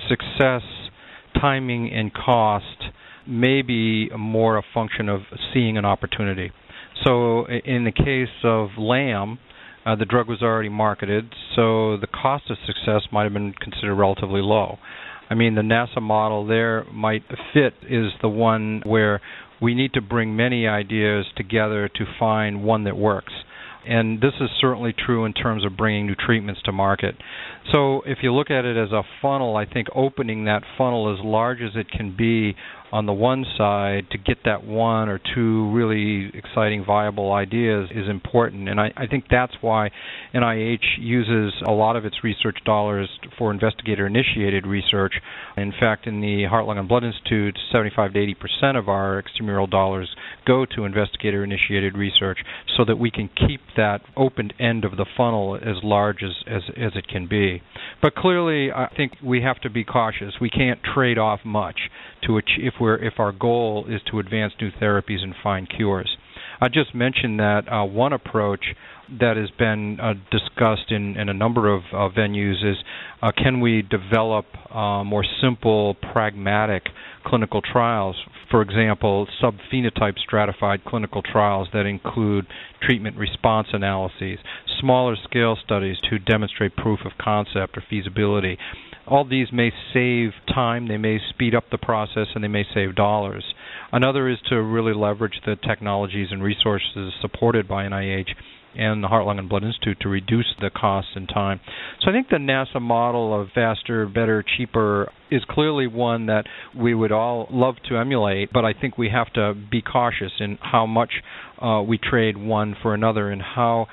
success, 0.08 0.62
timing, 1.40 1.92
and 1.92 2.12
cost 2.14 2.84
may 3.26 3.62
be 3.62 4.08
more 4.16 4.56
a 4.58 4.62
function 4.72 5.08
of 5.08 5.22
seeing 5.52 5.76
an 5.76 5.84
opportunity. 5.84 6.52
So, 7.04 7.46
in 7.46 7.84
the 7.84 7.92
case 7.92 8.34
of 8.44 8.70
LAM, 8.78 9.38
uh, 9.84 9.96
the 9.96 10.04
drug 10.04 10.28
was 10.28 10.40
already 10.40 10.68
marketed, 10.68 11.32
so 11.54 11.96
the 11.96 12.06
cost 12.06 12.44
of 12.50 12.56
success 12.64 13.02
might 13.12 13.24
have 13.24 13.32
been 13.32 13.52
considered 13.52 13.94
relatively 13.94 14.40
low. 14.40 14.78
I 15.28 15.34
mean, 15.34 15.56
the 15.56 15.62
NASA 15.62 16.00
model 16.00 16.46
there 16.46 16.84
might 16.92 17.22
fit 17.52 17.74
is 17.88 18.12
the 18.22 18.28
one 18.28 18.82
where 18.84 19.20
we 19.60 19.74
need 19.74 19.92
to 19.94 20.00
bring 20.00 20.36
many 20.36 20.68
ideas 20.68 21.26
together 21.36 21.88
to 21.88 22.04
find 22.18 22.62
one 22.62 22.84
that 22.84 22.96
works 22.96 23.32
and 23.86 24.20
this 24.20 24.32
is 24.40 24.48
certainly 24.60 24.92
true 24.92 25.24
in 25.24 25.32
terms 25.32 25.64
of 25.64 25.76
bringing 25.76 26.06
new 26.06 26.14
treatments 26.14 26.60
to 26.64 26.72
market. 26.72 27.14
So 27.72 28.02
if 28.02 28.18
you 28.22 28.32
look 28.32 28.50
at 28.50 28.64
it 28.64 28.76
as 28.76 28.92
a 28.92 29.02
funnel, 29.22 29.56
I 29.56 29.66
think 29.66 29.88
opening 29.94 30.44
that 30.44 30.62
funnel 30.76 31.16
as 31.16 31.24
large 31.24 31.60
as 31.60 31.72
it 31.74 31.90
can 31.90 32.16
be 32.16 32.54
on 32.92 33.06
the 33.06 33.12
one 33.12 33.44
side 33.56 34.06
to 34.10 34.18
get 34.18 34.38
that 34.44 34.64
one 34.64 35.08
or 35.08 35.20
two 35.34 35.70
really 35.72 36.30
exciting, 36.34 36.84
viable 36.84 37.32
ideas 37.32 37.88
is 37.94 38.08
important. 38.08 38.68
And 38.68 38.80
I, 38.80 38.92
I 38.96 39.06
think 39.06 39.24
that's 39.30 39.54
why 39.60 39.90
NIH 40.34 40.98
uses 40.98 41.52
a 41.66 41.72
lot 41.72 41.96
of 41.96 42.04
its 42.04 42.22
research 42.22 42.58
dollars 42.64 43.08
for 43.38 43.50
investigator 43.50 44.06
initiated 44.06 44.66
research. 44.66 45.14
In 45.56 45.72
fact, 45.78 46.06
in 46.06 46.20
the 46.20 46.44
Heart, 46.44 46.66
Lung, 46.66 46.78
and 46.78 46.88
Blood 46.88 47.04
Institute, 47.04 47.58
75 47.72 48.12
to 48.12 48.18
80 48.18 48.34
percent 48.34 48.76
of 48.76 48.88
our 48.88 49.22
extramural 49.22 49.68
dollars 49.68 50.08
go 50.46 50.64
to 50.76 50.84
investigator 50.84 51.42
initiated 51.42 51.96
research 51.96 52.38
so 52.76 52.84
that 52.84 52.96
we 52.96 53.10
can 53.10 53.28
keep 53.28 53.60
that 53.76 54.00
open 54.16 54.50
end 54.60 54.84
of 54.84 54.96
the 54.96 55.06
funnel 55.16 55.56
as 55.56 55.76
large 55.82 56.22
as, 56.22 56.32
as, 56.46 56.62
as 56.76 56.92
it 56.94 57.08
can 57.08 57.26
be. 57.26 57.62
But 58.00 58.14
clearly, 58.14 58.70
I 58.70 58.88
think 58.96 59.12
we 59.22 59.42
have 59.42 59.60
to 59.62 59.70
be 59.70 59.84
cautious. 59.84 60.34
We 60.40 60.50
can't 60.50 60.80
trade 60.82 61.18
off 61.18 61.40
much 61.44 61.76
to 62.26 62.38
if 62.38 62.74
we're 62.80 62.96
if 62.96 63.14
our 63.18 63.32
goal 63.32 63.86
is 63.88 64.00
to 64.10 64.18
advance 64.18 64.52
new 64.60 64.70
therapies 64.80 65.22
and 65.22 65.34
find 65.42 65.68
cures. 65.68 66.16
I 66.60 66.68
just 66.68 66.94
mentioned 66.94 67.38
that 67.38 67.70
uh, 67.70 67.84
one 67.84 68.12
approach 68.12 68.64
that 69.20 69.36
has 69.36 69.50
been 69.58 70.00
uh, 70.00 70.14
discussed 70.30 70.90
in, 70.90 71.16
in, 71.16 71.28
a 71.28 71.34
number 71.34 71.72
of 71.72 71.82
uh, 71.92 72.08
venues 72.16 72.64
is 72.64 72.76
uh, 73.22 73.30
can 73.36 73.60
we 73.60 73.82
develop 73.82 74.46
uh, 74.74 75.04
more 75.04 75.24
simple, 75.40 75.94
pragmatic 76.12 76.84
clinical 77.24 77.60
trials? 77.60 78.16
For 78.50 78.62
example, 78.62 79.26
subphenotype 79.42 80.18
stratified 80.18 80.84
clinical 80.84 81.22
trials 81.22 81.68
that 81.72 81.86
include 81.86 82.46
treatment 82.82 83.16
response 83.16 83.68
analyses, 83.72 84.38
smaller 84.80 85.16
scale 85.24 85.56
studies 85.62 85.96
to 86.10 86.18
demonstrate 86.18 86.74
proof 86.76 87.00
of 87.04 87.12
concept 87.20 87.76
or 87.76 87.84
feasibility 87.88 88.58
all 89.06 89.24
these 89.24 89.48
may 89.52 89.70
save 89.92 90.30
time, 90.48 90.88
they 90.88 90.98
may 90.98 91.18
speed 91.30 91.54
up 91.54 91.64
the 91.70 91.78
process, 91.78 92.28
and 92.34 92.42
they 92.42 92.48
may 92.48 92.64
save 92.74 92.94
dollars. 92.94 93.44
Another 93.92 94.28
is 94.28 94.38
to 94.48 94.60
really 94.60 94.94
leverage 94.94 95.40
the 95.44 95.56
technologies 95.56 96.28
and 96.30 96.42
resources 96.42 97.12
supported 97.20 97.68
by 97.68 97.84
NIH 97.84 98.30
and 98.76 99.02
the 99.02 99.08
Heart, 99.08 99.26
Lung, 99.26 99.38
and 99.38 99.48
Blood 99.48 99.64
Institute 99.64 99.98
to 100.00 100.08
reduce 100.08 100.54
the 100.60 100.70
costs 100.70 101.12
and 101.14 101.28
time. 101.28 101.60
So 102.00 102.10
I 102.10 102.12
think 102.12 102.28
the 102.28 102.36
NASA 102.36 102.80
model 102.80 103.40
of 103.40 103.48
faster, 103.54 104.06
better, 104.06 104.44
cheaper 104.56 105.10
is 105.30 105.42
clearly 105.48 105.86
one 105.86 106.26
that 106.26 106.44
we 106.76 106.94
would 106.94 107.12
all 107.12 107.48
love 107.50 107.76
to 107.88 107.96
emulate, 107.96 108.52
but 108.52 108.64
I 108.64 108.72
think 108.78 108.98
we 108.98 109.08
have 109.08 109.32
to 109.32 109.54
be 109.54 109.82
cautious 109.82 110.32
in 110.40 110.58
how 110.60 110.86
much 110.86 111.10
uh, 111.60 111.82
we 111.82 111.98
trade 111.98 112.36
one 112.36 112.76
for 112.82 112.94
another 112.94 113.30
and 113.30 113.42
how 113.42 113.86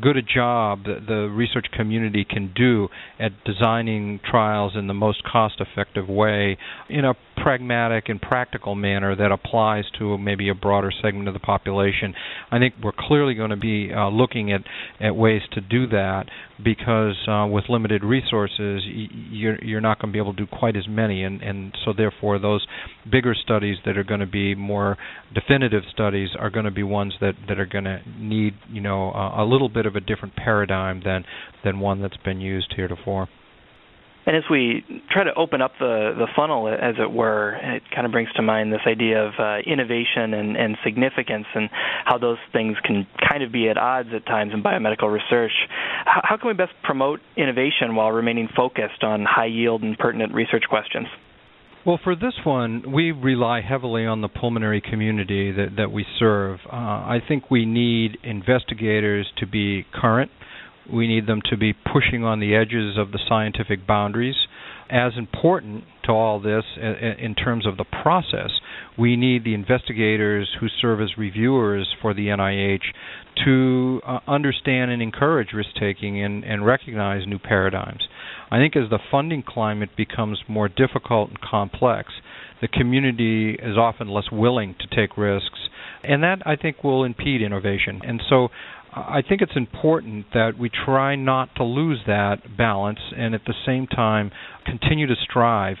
good 0.00 0.16
a 0.16 0.22
job 0.22 0.84
the, 0.84 0.98
the 1.06 1.28
research 1.30 1.66
community 1.76 2.24
can 2.28 2.52
do 2.54 2.88
at 3.18 3.32
designing 3.44 4.20
trials 4.28 4.72
in 4.76 4.86
the 4.86 4.94
most 4.94 5.22
cost 5.24 5.60
effective 5.60 6.08
way 6.08 6.56
in 6.88 7.04
a 7.04 7.14
pragmatic 7.42 8.08
and 8.08 8.20
practical 8.20 8.74
manner 8.74 9.14
that 9.14 9.30
applies 9.30 9.84
to 9.98 10.18
maybe 10.18 10.48
a 10.48 10.54
broader 10.54 10.92
segment 11.02 11.28
of 11.28 11.34
the 11.34 11.40
population. 11.40 12.14
I 12.50 12.58
think 12.58 12.74
we're 12.82 12.92
clearly 12.98 13.34
going 13.34 13.50
to 13.50 13.56
be 13.56 13.90
uh, 13.94 14.08
looking 14.08 14.52
at, 14.52 14.62
at 15.00 15.14
ways 15.14 15.42
to 15.52 15.60
do 15.60 15.86
that 15.88 16.26
because 16.62 17.16
uh, 17.28 17.46
with 17.46 17.64
limited 17.68 18.02
resources, 18.02 18.82
you're, 18.84 19.62
you're 19.64 19.80
not 19.80 20.00
going 20.00 20.12
to 20.12 20.12
be 20.12 20.18
able 20.18 20.34
to 20.34 20.44
do 20.44 20.46
quite 20.46 20.76
as 20.76 20.88
many, 20.88 21.22
and, 21.22 21.40
and 21.40 21.76
so 21.84 21.92
therefore 21.96 22.38
those 22.38 22.66
bigger 23.10 23.34
studies 23.34 23.76
that 23.86 23.96
are 23.96 24.04
going 24.04 24.20
to 24.20 24.26
be 24.26 24.54
more 24.54 24.96
definitive 25.32 25.84
studies 25.92 26.30
are 26.38 26.50
going 26.50 26.64
to 26.64 26.70
be 26.70 26.82
ones 26.82 26.97
that 27.20 27.34
that 27.48 27.58
are 27.58 27.66
going 27.66 27.84
to 27.84 28.00
need 28.18 28.54
you 28.70 28.80
know 28.80 29.10
a, 29.12 29.44
a 29.44 29.46
little 29.46 29.68
bit 29.68 29.86
of 29.86 29.96
a 29.96 30.00
different 30.00 30.36
paradigm 30.36 31.02
than 31.04 31.24
than 31.64 31.80
one 31.80 32.02
that's 32.02 32.16
been 32.18 32.40
used 32.40 32.72
heretofore. 32.76 33.28
And 34.26 34.36
as 34.36 34.42
we 34.50 34.84
try 35.10 35.24
to 35.24 35.32
open 35.36 35.62
up 35.62 35.72
the, 35.80 36.12
the 36.18 36.26
funnel, 36.36 36.68
as 36.68 36.96
it 36.98 37.10
were, 37.10 37.54
it 37.54 37.82
kind 37.94 38.04
of 38.04 38.12
brings 38.12 38.30
to 38.36 38.42
mind 38.42 38.70
this 38.70 38.82
idea 38.86 39.24
of 39.24 39.32
uh, 39.38 39.60
innovation 39.66 40.34
and, 40.34 40.54
and 40.54 40.76
significance 40.84 41.46
and 41.54 41.70
how 42.04 42.18
those 42.18 42.36
things 42.52 42.76
can 42.84 43.06
kind 43.26 43.42
of 43.42 43.50
be 43.50 43.70
at 43.70 43.78
odds 43.78 44.10
at 44.14 44.26
times 44.26 44.52
in 44.52 44.62
biomedical 44.62 45.10
research. 45.10 45.52
How, 46.04 46.20
how 46.24 46.36
can 46.36 46.48
we 46.48 46.52
best 46.52 46.74
promote 46.82 47.20
innovation 47.38 47.94
while 47.94 48.12
remaining 48.12 48.50
focused 48.54 49.02
on 49.02 49.24
high 49.24 49.46
yield 49.46 49.82
and 49.82 49.96
pertinent 49.96 50.34
research 50.34 50.64
questions? 50.68 51.06
Well, 51.88 51.98
for 52.04 52.14
this 52.14 52.34
one, 52.44 52.92
we 52.92 53.12
rely 53.12 53.62
heavily 53.62 54.04
on 54.04 54.20
the 54.20 54.28
pulmonary 54.28 54.82
community 54.82 55.52
that, 55.52 55.76
that 55.78 55.90
we 55.90 56.04
serve. 56.18 56.58
Uh, 56.70 56.76
I 56.76 57.20
think 57.26 57.50
we 57.50 57.64
need 57.64 58.18
investigators 58.22 59.26
to 59.38 59.46
be 59.46 59.86
current 59.94 60.30
we 60.92 61.06
need 61.06 61.26
them 61.26 61.40
to 61.50 61.56
be 61.56 61.72
pushing 61.72 62.24
on 62.24 62.40
the 62.40 62.54
edges 62.54 62.96
of 62.96 63.12
the 63.12 63.18
scientific 63.28 63.86
boundaries. 63.86 64.36
As 64.90 65.12
important 65.18 65.84
to 66.04 66.12
all 66.12 66.40
this 66.40 66.64
in 66.78 67.34
terms 67.34 67.66
of 67.66 67.76
the 67.76 67.84
process, 67.84 68.50
we 68.98 69.16
need 69.16 69.44
the 69.44 69.52
investigators 69.52 70.48
who 70.58 70.68
serve 70.80 71.02
as 71.02 71.18
reviewers 71.18 71.86
for 72.00 72.14
the 72.14 72.28
NIH 72.28 72.80
to 73.44 74.00
uh, 74.06 74.20
understand 74.26 74.90
and 74.90 75.02
encourage 75.02 75.52
risk 75.52 75.70
taking 75.78 76.22
and, 76.24 76.42
and 76.42 76.64
recognize 76.64 77.26
new 77.26 77.38
paradigms. 77.38 78.08
I 78.50 78.58
think 78.58 78.76
as 78.76 78.90
the 78.90 78.98
funding 79.10 79.42
climate 79.46 79.90
becomes 79.96 80.42
more 80.48 80.68
difficult 80.68 81.30
and 81.30 81.40
complex, 81.40 82.12
the 82.60 82.68
community 82.68 83.52
is 83.54 83.76
often 83.76 84.08
less 84.08 84.30
willing 84.32 84.74
to 84.80 84.96
take 84.96 85.16
risks, 85.16 85.58
and 86.02 86.22
that 86.22 86.42
I 86.46 86.56
think 86.56 86.82
will 86.82 87.04
impede 87.04 87.42
innovation. 87.42 88.00
And 88.04 88.22
so 88.28 88.48
I 88.92 89.22
think 89.26 89.42
it's 89.42 89.52
important 89.56 90.26
that 90.32 90.52
we 90.58 90.70
try 90.70 91.14
not 91.14 91.54
to 91.56 91.64
lose 91.64 92.00
that 92.06 92.56
balance 92.56 93.00
and 93.16 93.34
at 93.34 93.42
the 93.46 93.54
same 93.66 93.86
time 93.86 94.30
continue 94.64 95.06
to 95.06 95.14
strive 95.22 95.76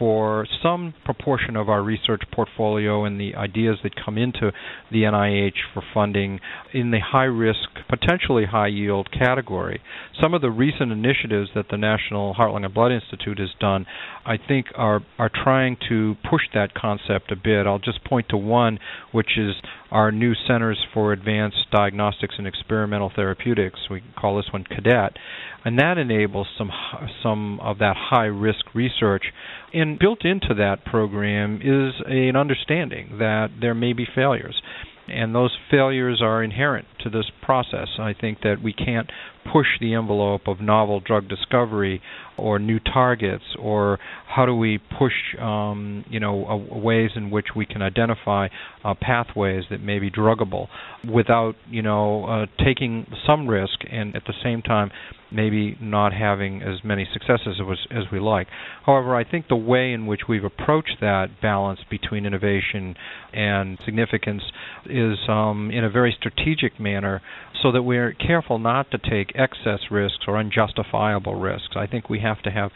for 0.00 0.46
some 0.62 0.94
proportion 1.04 1.56
of 1.56 1.68
our 1.68 1.82
research 1.82 2.22
portfolio 2.32 3.04
and 3.04 3.20
the 3.20 3.34
ideas 3.34 3.76
that 3.82 3.92
come 4.02 4.16
into 4.16 4.50
the 4.90 5.02
NIH 5.02 5.52
for 5.74 5.82
funding 5.92 6.40
in 6.72 6.90
the 6.90 7.00
high 7.00 7.24
risk, 7.24 7.68
potentially 7.86 8.46
high 8.46 8.68
yield 8.68 9.10
category. 9.12 9.82
Some 10.18 10.32
of 10.32 10.40
the 10.40 10.50
recent 10.50 10.90
initiatives 10.90 11.50
that 11.54 11.66
the 11.70 11.76
National 11.76 12.32
Heart, 12.32 12.52
Lung, 12.52 12.64
and 12.64 12.72
Blood 12.72 12.92
Institute 12.92 13.38
has 13.38 13.50
done, 13.60 13.84
I 14.24 14.38
think, 14.38 14.68
are, 14.74 15.00
are 15.18 15.30
trying 15.32 15.76
to 15.90 16.16
push 16.28 16.42
that 16.54 16.72
concept 16.72 17.30
a 17.30 17.36
bit. 17.36 17.66
I'll 17.66 17.78
just 17.78 18.02
point 18.02 18.30
to 18.30 18.38
one, 18.38 18.78
which 19.12 19.36
is 19.36 19.54
our 19.90 20.12
new 20.12 20.34
Centers 20.46 20.78
for 20.94 21.12
Advanced 21.12 21.66
Diagnostics 21.72 22.34
and 22.38 22.46
Experimental 22.46 23.10
Therapeutics. 23.14 23.80
We 23.90 24.02
call 24.18 24.36
this 24.36 24.52
one 24.52 24.64
CADET, 24.64 25.16
and 25.64 25.78
that 25.78 25.98
enables 25.98 26.46
some 26.56 26.70
some 27.22 27.60
of 27.60 27.78
that 27.78 27.96
high 27.96 28.26
risk 28.26 28.74
research. 28.74 29.24
And 29.72 29.98
built 29.98 30.24
into 30.24 30.54
that 30.54 30.84
program 30.84 31.60
is 31.62 31.94
an 32.06 32.36
understanding 32.36 33.18
that 33.18 33.48
there 33.60 33.74
may 33.74 33.92
be 33.92 34.06
failures 34.14 34.60
and 35.10 35.34
those 35.34 35.56
failures 35.70 36.20
are 36.22 36.42
inherent 36.42 36.86
to 37.00 37.10
this 37.10 37.30
process. 37.42 37.88
I 37.98 38.14
think 38.18 38.40
that 38.42 38.62
we 38.62 38.72
can't 38.72 39.10
push 39.52 39.66
the 39.80 39.94
envelope 39.94 40.42
of 40.46 40.60
novel 40.60 41.00
drug 41.00 41.28
discovery 41.28 42.00
or 42.36 42.58
new 42.58 42.78
targets 42.78 43.44
or 43.58 43.98
how 44.26 44.46
do 44.46 44.54
we 44.54 44.78
push 44.98 45.12
um, 45.40 46.04
you 46.08 46.20
know 46.20 46.66
ways 46.70 47.10
in 47.14 47.30
which 47.30 47.48
we 47.54 47.66
can 47.66 47.82
identify 47.82 48.48
uh, 48.84 48.94
pathways 49.00 49.64
that 49.70 49.80
may 49.80 49.98
be 49.98 50.10
druggable 50.10 50.68
without 51.12 51.54
you 51.68 51.82
know 51.82 52.24
uh, 52.24 52.64
taking 52.64 53.06
some 53.26 53.46
risk 53.46 53.80
and 53.90 54.16
at 54.16 54.22
the 54.26 54.34
same 54.42 54.62
time 54.62 54.90
maybe 55.32 55.76
not 55.80 56.12
having 56.12 56.62
as 56.62 56.82
many 56.84 57.06
successes 57.12 57.60
as, 57.60 57.78
as 57.90 58.04
we 58.12 58.18
like. 58.18 58.48
However, 58.84 59.14
I 59.14 59.24
think 59.24 59.48
the 59.48 59.56
way 59.56 59.92
in 59.92 60.06
which 60.06 60.22
we've 60.28 60.44
approached 60.44 60.96
that 61.00 61.40
balance 61.40 61.80
between 61.88 62.26
innovation 62.26 62.96
and 63.32 63.78
significance 63.84 64.42
is 64.86 65.18
um, 65.28 65.70
in 65.72 65.84
a 65.84 65.90
very 65.90 66.14
strategic 66.18 66.80
manner 66.80 67.22
so 67.62 67.72
that 67.72 67.82
we're 67.82 68.12
careful 68.12 68.58
not 68.58 68.90
to 68.90 68.98
take 68.98 69.29
excess 69.34 69.80
risks 69.90 70.24
or 70.26 70.36
unjustifiable 70.36 71.34
risks. 71.34 71.74
I 71.76 71.86
think 71.86 72.08
we 72.08 72.20
have 72.20 72.42
to 72.42 72.50
have 72.50 72.70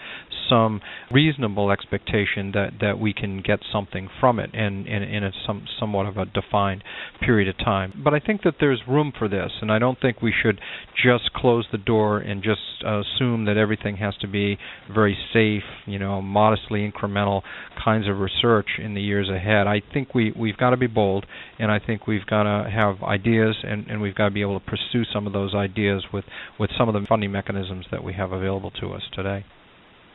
some 0.48 0.80
reasonable 1.10 1.70
expectation 1.70 2.52
that, 2.52 2.72
that 2.80 2.98
we 2.98 3.12
can 3.12 3.40
get 3.40 3.60
something 3.72 4.08
from 4.20 4.38
it 4.38 4.50
and 4.52 4.86
in 4.86 5.24
a 5.24 5.30
some, 5.46 5.66
somewhat 5.78 6.06
of 6.06 6.16
a 6.16 6.26
defined 6.26 6.82
period 7.20 7.48
of 7.48 7.56
time. 7.58 7.92
But 8.02 8.14
I 8.14 8.20
think 8.20 8.42
that 8.42 8.54
there's 8.60 8.82
room 8.88 9.12
for 9.18 9.28
this, 9.28 9.50
and 9.60 9.72
I 9.72 9.78
don't 9.78 10.00
think 10.00 10.20
we 10.22 10.32
should 10.42 10.60
just 11.02 11.32
close 11.32 11.66
the 11.72 11.78
door 11.78 12.18
and 12.18 12.42
just 12.42 12.60
assume 12.84 13.46
that 13.46 13.56
everything 13.56 13.96
has 13.96 14.14
to 14.20 14.28
be 14.28 14.58
very 14.92 15.16
safe, 15.32 15.62
you 15.86 15.98
know, 15.98 16.20
modestly 16.20 16.90
incremental 16.90 17.42
kinds 17.82 18.08
of 18.08 18.18
research 18.18 18.68
in 18.82 18.94
the 18.94 19.00
years 19.00 19.28
ahead. 19.28 19.66
I 19.66 19.82
think 19.92 20.14
we, 20.14 20.32
we've 20.38 20.56
got 20.56 20.70
to 20.70 20.76
be 20.76 20.86
bold, 20.86 21.26
and 21.58 21.70
I 21.70 21.78
think 21.78 22.06
we've 22.06 22.26
got 22.26 22.44
to 22.44 22.70
have 22.70 23.02
ideas, 23.02 23.56
and, 23.62 23.86
and 23.88 24.00
we've 24.00 24.14
got 24.14 24.26
to 24.26 24.34
be 24.34 24.42
able 24.42 24.60
to 24.60 24.66
pursue 24.66 25.04
some 25.12 25.26
of 25.26 25.32
those 25.32 25.54
ideas 25.54 26.04
with, 26.12 26.24
with 26.58 26.70
some 26.78 26.88
of 26.88 26.94
the 26.94 27.06
funding 27.08 27.32
mechanisms 27.32 27.86
that 27.90 28.02
we 28.02 28.12
have 28.14 28.32
available 28.32 28.70
to 28.80 28.92
us 28.92 29.02
today. 29.12 29.44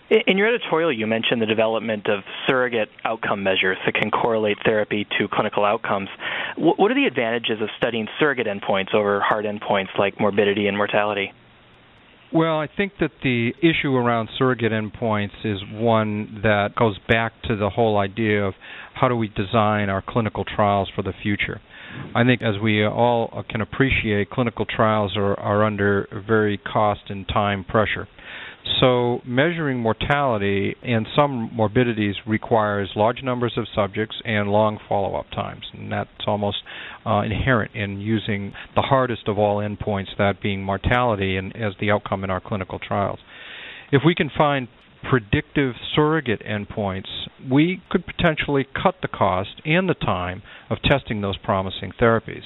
In 0.10 0.40
your 0.40 0.48
editorial, 0.48 0.92
you 0.92 1.06
mentioned 1.06 1.40
the 1.40 1.46
development 1.46 2.08
of 2.08 2.24
surrogate 2.48 2.90
outcome 3.06 3.44
measures 3.44 3.78
that 3.86 3.94
can 3.94 4.10
correlate 4.10 4.58
therapy 4.66 5.06
to 5.20 5.28
clinical 5.32 5.64
outcomes. 5.64 6.10
What 6.58 6.90
are 6.90 6.96
the 6.96 7.06
advantages 7.06 7.62
of 7.62 7.70
studying 7.78 8.08
surrogate 8.20 8.48
endpoints 8.48 8.96
over 8.96 9.22
hard 9.22 9.46
endpoints 9.46 9.96
like 10.00 10.20
morbidity 10.20 10.68
and 10.68 10.76
mortality? 10.76 11.32
Well, 12.34 12.60
I 12.60 12.68
think 12.76 12.94
that 13.00 13.12
the 13.24 13.54
issue 13.62 13.96
around 13.96 14.30
surrogate 14.38 14.72
endpoints 14.72 15.44
is 15.44 15.60
one 15.72 16.42
that 16.44 16.76
goes 16.76 16.98
back 17.08 17.34
to 17.44 17.56
the 17.56 17.70
whole 17.70 17.98
idea 17.98 18.46
of 18.46 18.54
how 18.94 19.10
do 19.10 19.16
we 19.16 19.28
design 19.30 19.90
our 19.90 20.04
clinical 20.08 20.44
trials 20.44 20.90
for 20.96 21.02
the 21.02 21.14
future. 21.24 21.62
I 22.16 22.24
think, 22.24 22.42
as 22.42 22.56
we 22.62 22.86
all 22.86 23.44
can 23.50 23.62
appreciate, 23.62 24.30
clinical 24.30 24.66
trials 24.66 25.16
are, 25.16 25.40
are 25.40 25.64
under 25.64 26.08
very 26.28 26.58
cost 26.58 27.02
and 27.10 27.28
time 27.28 27.64
pressure. 27.64 28.08
So, 28.82 29.22
measuring 29.26 29.80
mortality 29.80 30.76
and 30.84 31.08
some 31.16 31.50
morbidities 31.54 32.16
requires 32.28 32.90
large 32.96 33.24
numbers 33.24 33.54
of 33.58 33.66
subjects 33.74 34.16
and 34.26 34.50
long 34.50 34.80
follow 34.88 35.16
up 35.16 35.30
times. 35.32 35.66
And 35.74 35.92
that's 35.92 36.10
almost 36.28 36.58
uh, 37.06 37.22
inherent 37.22 37.76
in 37.76 38.00
using 38.00 38.54
the 38.76 38.82
hardest 38.82 39.28
of 39.28 39.38
all 39.38 39.58
endpoints, 39.58 40.10
that 40.18 40.42
being 40.42 40.64
mortality, 40.64 41.38
and 41.38 41.56
as 41.56 41.74
the 41.80 41.92
outcome 41.92 42.24
in 42.24 42.30
our 42.30 42.42
clinical 42.42 42.80
trials. 42.80 43.20
If 43.92 44.04
we 44.06 44.14
can 44.14 44.30
find 44.38 44.68
predictive 45.08 45.74
surrogate 45.96 46.42
endpoints, 46.46 47.08
we 47.50 47.82
could 47.90 48.06
potentially 48.06 48.66
cut 48.82 48.96
the 49.02 49.08
cost 49.08 49.62
and 49.66 49.88
the 49.88 49.94
time 49.94 50.42
of 50.70 50.78
testing 50.84 51.22
those 51.22 51.38
promising 51.38 51.92
therapies. 52.00 52.44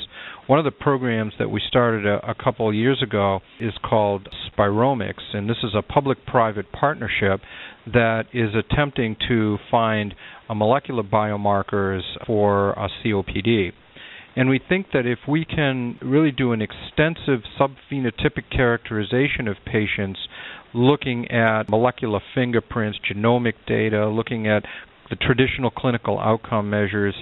One 0.47 0.59
of 0.59 0.65
the 0.65 0.71
programs 0.71 1.33
that 1.39 1.49
we 1.49 1.61
started 1.67 2.05
a, 2.05 2.29
a 2.29 2.35
couple 2.35 2.67
of 2.69 2.75
years 2.75 3.01
ago 3.01 3.39
is 3.59 3.73
called 3.83 4.29
Spiromics, 4.49 5.33
and 5.33 5.49
this 5.49 5.57
is 5.63 5.71
a 5.75 5.81
public 5.81 6.25
private 6.25 6.71
partnership 6.71 7.41
that 7.87 8.25
is 8.33 8.49
attempting 8.55 9.15
to 9.27 9.57
find 9.71 10.13
uh, 10.49 10.53
molecular 10.53 11.03
biomarkers 11.03 12.01
for 12.25 12.77
uh, 12.77 12.87
COPD. 13.03 13.71
And 14.35 14.49
we 14.49 14.59
think 14.67 14.87
that 14.93 15.05
if 15.05 15.19
we 15.27 15.45
can 15.45 15.97
really 16.01 16.31
do 16.31 16.53
an 16.53 16.61
extensive 16.61 17.41
subphenotypic 17.59 18.49
characterization 18.51 19.47
of 19.47 19.57
patients 19.65 20.19
looking 20.73 21.29
at 21.29 21.69
molecular 21.69 22.19
fingerprints, 22.33 22.99
genomic 23.09 23.53
data, 23.67 24.07
looking 24.09 24.47
at 24.47 24.63
the 25.13 25.25
traditional 25.25 25.69
clinical 25.69 26.19
outcome 26.19 26.69
measures, 26.69 27.13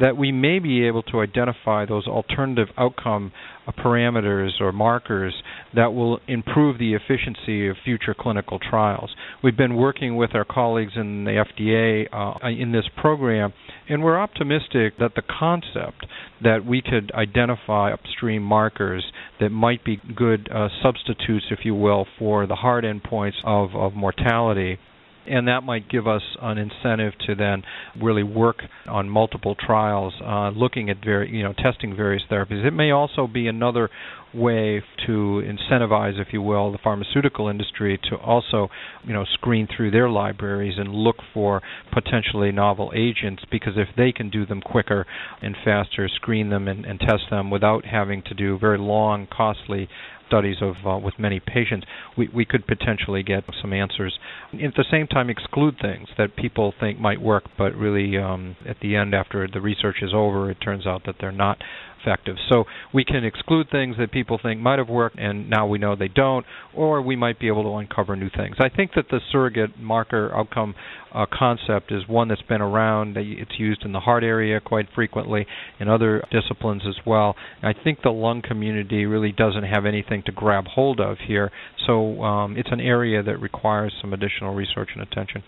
that 0.00 0.16
we 0.16 0.32
may 0.32 0.58
be 0.58 0.86
able 0.86 1.02
to 1.04 1.20
identify 1.20 1.86
those 1.86 2.06
alternative 2.06 2.68
outcome 2.76 3.32
uh, 3.66 3.72
parameters 3.72 4.60
or 4.60 4.72
markers 4.72 5.32
that 5.74 5.92
will 5.94 6.18
improve 6.26 6.78
the 6.78 6.94
efficiency 6.94 7.68
of 7.68 7.76
future 7.84 8.14
clinical 8.18 8.58
trials. 8.58 9.10
We've 9.44 9.56
been 9.56 9.76
working 9.76 10.16
with 10.16 10.34
our 10.34 10.44
colleagues 10.44 10.92
in 10.96 11.24
the 11.24 11.44
FDA 11.44 12.06
uh, 12.12 12.48
in 12.48 12.72
this 12.72 12.84
program, 13.00 13.52
and 13.88 14.02
we're 14.02 14.18
optimistic 14.20 14.98
that 14.98 15.12
the 15.14 15.22
concept 15.22 16.06
that 16.42 16.66
we 16.66 16.82
could 16.82 17.12
identify 17.14 17.92
upstream 17.92 18.42
markers 18.42 19.04
that 19.40 19.50
might 19.50 19.84
be 19.84 20.00
good 20.16 20.48
uh, 20.52 20.68
substitutes, 20.82 21.46
if 21.50 21.60
you 21.64 21.74
will, 21.76 22.06
for 22.18 22.46
the 22.46 22.56
hard 22.56 22.84
endpoints 22.84 23.36
of, 23.44 23.74
of 23.76 23.94
mortality 23.94 24.78
and 25.28 25.48
that 25.48 25.62
might 25.62 25.88
give 25.88 26.06
us 26.06 26.22
an 26.40 26.58
incentive 26.58 27.12
to 27.26 27.34
then 27.34 27.62
really 28.00 28.22
work 28.22 28.56
on 28.88 29.08
multiple 29.08 29.54
trials, 29.54 30.14
uh, 30.24 30.50
looking 30.50 30.90
at 30.90 30.98
very, 31.04 31.30
you 31.30 31.42
know, 31.42 31.52
testing 31.52 31.94
various 31.96 32.22
therapies. 32.30 32.64
It 32.64 32.72
may 32.72 32.90
also 32.90 33.26
be 33.26 33.46
another 33.46 33.90
way 34.34 34.82
to 35.06 35.42
incentivize, 35.42 36.20
if 36.20 36.28
you 36.32 36.42
will, 36.42 36.70
the 36.70 36.78
pharmaceutical 36.82 37.48
industry 37.48 37.98
to 38.10 38.16
also, 38.16 38.68
you 39.04 39.12
know, 39.12 39.24
screen 39.34 39.66
through 39.74 39.90
their 39.90 40.10
libraries 40.10 40.74
and 40.78 40.88
look 40.92 41.16
for 41.32 41.62
potentially 41.92 42.52
novel 42.52 42.92
agents 42.94 43.42
because 43.50 43.74
if 43.76 43.88
they 43.96 44.12
can 44.12 44.28
do 44.28 44.44
them 44.44 44.60
quicker 44.60 45.06
and 45.40 45.56
faster, 45.64 46.08
screen 46.08 46.50
them 46.50 46.68
and, 46.68 46.84
and 46.84 47.00
test 47.00 47.24
them 47.30 47.50
without 47.50 47.84
having 47.84 48.22
to 48.22 48.34
do 48.34 48.58
very 48.58 48.78
long, 48.78 49.26
costly 49.34 49.88
studies 50.26 50.56
of 50.60 50.74
uh, 50.86 50.98
with 50.98 51.14
many 51.18 51.40
patients, 51.40 51.86
we, 52.16 52.28
we 52.34 52.44
could 52.44 52.66
potentially 52.66 53.22
get 53.22 53.44
some 53.60 53.72
answers. 53.72 54.18
At 54.52 54.74
the 54.76 54.84
same 54.90 55.06
time, 55.06 55.30
exclude 55.30 55.76
things 55.80 56.08
that 56.18 56.36
people 56.36 56.74
think 56.78 56.98
might 56.98 57.20
work, 57.20 57.44
but 57.56 57.74
really 57.74 58.16
um, 58.18 58.56
at 58.68 58.76
the 58.80 58.96
end, 58.96 59.14
after 59.14 59.48
the 59.52 59.60
research 59.60 59.96
is 60.02 60.12
over, 60.14 60.50
it 60.50 60.58
turns 60.62 60.86
out 60.86 61.02
that 61.06 61.16
they're 61.20 61.32
not 61.32 61.58
effective. 62.06 62.36
So 62.50 62.64
we 62.94 63.04
can 63.04 63.24
exclude 63.24 63.68
things 63.70 63.96
that 63.98 64.12
people 64.12 64.38
think 64.42 64.60
might 64.60 64.78
have 64.78 64.88
worked 64.88 65.18
and 65.18 65.50
now 65.50 65.66
we 65.66 65.78
know 65.78 65.96
they 65.96 66.08
don't, 66.08 66.46
or 66.74 67.02
we 67.02 67.16
might 67.16 67.38
be 67.38 67.48
able 67.48 67.64
to 67.64 67.76
uncover 67.76 68.16
new 68.16 68.30
things. 68.30 68.56
I 68.58 68.68
think 68.68 68.92
that 68.94 69.06
the 69.10 69.20
surrogate 69.32 69.78
marker 69.78 70.34
outcome 70.34 70.74
uh, 71.12 71.26
concept 71.32 71.90
is 71.90 72.02
one 72.06 72.28
that's 72.28 72.42
been 72.42 72.60
around. 72.60 73.16
It's 73.16 73.58
used 73.58 73.84
in 73.84 73.92
the 73.92 74.00
heart 74.00 74.22
area 74.22 74.60
quite 74.60 74.86
frequently, 74.94 75.46
in 75.80 75.88
other 75.88 76.22
disciplines 76.30 76.82
as 76.86 76.96
well. 77.06 77.34
I 77.62 77.72
think 77.72 78.02
the 78.02 78.10
lung 78.10 78.42
community 78.42 79.06
really 79.06 79.32
doesn't 79.32 79.64
have 79.64 79.86
anything 79.86 80.22
to 80.26 80.32
grab 80.32 80.66
hold 80.66 81.00
of 81.00 81.16
here, 81.26 81.50
so 81.86 82.22
um, 82.22 82.56
it's 82.56 82.68
an 82.70 82.80
area 82.80 83.22
that 83.22 83.40
requires 83.40 83.94
some 84.00 84.12
additional 84.12 84.54
research 84.54 84.90
and 84.94 85.02
attention. 85.02 85.42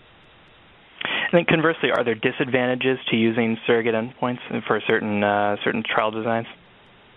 And 1.31 1.37
think 1.37 1.47
conversely, 1.47 1.89
are 1.95 2.03
there 2.03 2.15
disadvantages 2.15 2.97
to 3.11 3.15
using 3.15 3.57
surrogate 3.67 3.93
endpoints 3.93 4.39
for 4.65 4.81
certain 4.87 5.23
uh, 5.23 5.57
certain 5.63 5.83
trial 5.83 6.11
designs? 6.11 6.47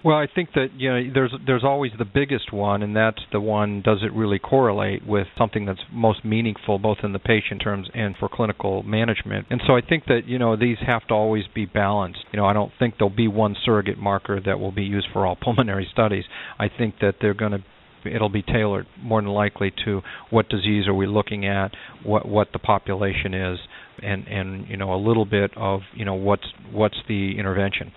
Well, 0.05 0.17
I 0.17 0.27
think 0.33 0.51
that 0.55 0.69
you 0.77 0.91
know 0.91 1.01
there's 1.15 1.33
there's 1.47 1.65
always 1.65 1.93
the 1.97 2.05
biggest 2.05 2.53
one, 2.53 2.83
and 2.83 2.95
that's 2.95 3.23
the 3.31 3.41
one 3.41 3.83
does 3.83 3.99
it 4.03 4.13
really 4.13 4.39
correlate 4.39 5.07
with 5.07 5.29
something 5.39 5.65
that's 5.65 5.81
most 5.93 6.25
meaningful 6.25 6.79
both 6.79 6.99
in 7.05 7.13
the 7.13 7.21
patient 7.21 7.63
terms 7.63 7.89
and 7.95 8.17
for 8.19 8.29
clinical 8.29 8.83
management. 8.83 9.47
And 9.49 9.63
so 9.67 9.77
I 9.77 9.81
think 9.81 10.07
that 10.07 10.23
you 10.27 10.39
know 10.39 10.57
these 10.57 10.79
have 10.87 11.07
to 11.07 11.15
always 11.15 11.45
be 11.55 11.67
balanced. 11.67 12.25
You 12.33 12.39
know, 12.39 12.47
I 12.47 12.53
don't 12.53 12.73
think 12.79 12.95
there'll 12.99 13.15
be 13.15 13.29
one 13.29 13.57
surrogate 13.65 13.99
marker 13.99 14.41
that 14.45 14.59
will 14.59 14.73
be 14.73 14.85
used 14.85 15.07
for 15.13 15.25
all 15.25 15.37
pulmonary 15.41 15.89
studies. 15.91 16.25
I 16.59 16.69
think 16.69 16.97
that 17.01 17.15
they're 17.21 17.35
going 17.35 17.53
to 17.53 17.65
it'll 18.05 18.29
be 18.29 18.43
tailored 18.43 18.87
more 19.01 19.21
than 19.23 19.31
likely 19.31 19.73
to 19.85 20.03
what 20.31 20.49
disease 20.49 20.89
are 20.89 20.95
we 20.95 21.07
looking 21.07 21.47
at, 21.47 21.71
what 22.03 22.27
what 22.27 22.49
the 22.53 22.59
population 22.59 23.35
is, 23.35 23.59
and 24.03 24.27
and 24.27 24.69
you 24.69 24.77
know 24.77 24.95
a 24.95 25.01
little 25.01 25.25
bit 25.25 25.51
of 25.57 25.81
you 25.95 26.05
know 26.05 26.15
what's 26.15 26.47
what's 26.71 26.97
the 27.09 27.39
intervention. 27.39 27.93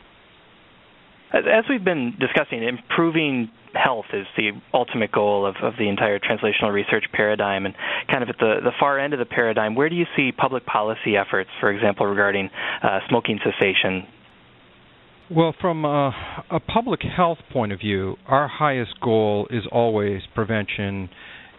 As 1.33 1.65
we've 1.69 1.83
been 1.83 2.13
discussing, 2.19 2.63
improving 2.63 3.49
health 3.73 4.05
is 4.13 4.25
the 4.37 4.51
ultimate 4.73 5.11
goal 5.11 5.45
of, 5.45 5.55
of 5.61 5.73
the 5.77 5.89
entire 5.89 6.17
translational 6.19 6.71
research 6.71 7.05
paradigm. 7.11 7.65
And 7.65 7.75
kind 8.09 8.23
of 8.23 8.29
at 8.29 8.37
the, 8.39 8.55
the 8.63 8.71
far 8.79 8.99
end 8.99 9.13
of 9.13 9.19
the 9.19 9.25
paradigm, 9.25 9.75
where 9.75 9.89
do 9.89 9.95
you 9.95 10.05
see 10.15 10.31
public 10.31 10.65
policy 10.65 11.17
efforts, 11.17 11.49
for 11.59 11.71
example, 11.71 12.05
regarding 12.05 12.49
uh, 12.81 12.99
smoking 13.09 13.39
cessation? 13.43 14.07
Well, 15.29 15.55
from 15.59 15.85
a, 15.85 16.13
a 16.51 16.59
public 16.59 17.01
health 17.01 17.39
point 17.51 17.71
of 17.71 17.79
view, 17.79 18.15
our 18.27 18.47
highest 18.47 18.99
goal 19.01 19.47
is 19.49 19.63
always 19.71 20.21
prevention 20.35 21.09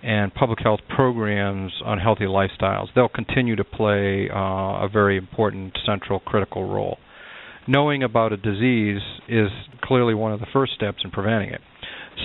and 0.03 0.33
public 0.35 0.59
health 0.63 0.81
programs 0.89 1.73
on 1.85 1.99
healthy 1.99 2.25
lifestyles. 2.25 2.87
They'll 2.95 3.09
continue 3.09 3.57
to 3.57 3.65
play 3.65 4.29
uh, 4.31 4.85
a 4.85 4.89
very 4.93 5.17
important 5.17 5.77
central 5.85 6.21
critical 6.21 6.69
role. 6.73 6.99
Knowing 7.69 8.03
about 8.03 8.33
a 8.33 8.37
disease 8.37 9.03
is 9.29 9.49
clearly 9.83 10.15
one 10.15 10.33
of 10.33 10.41
the 10.41 10.47
first 10.53 10.75
steps 10.75 10.99
in 11.05 11.11
preventing 11.11 11.51
it. 11.51 11.61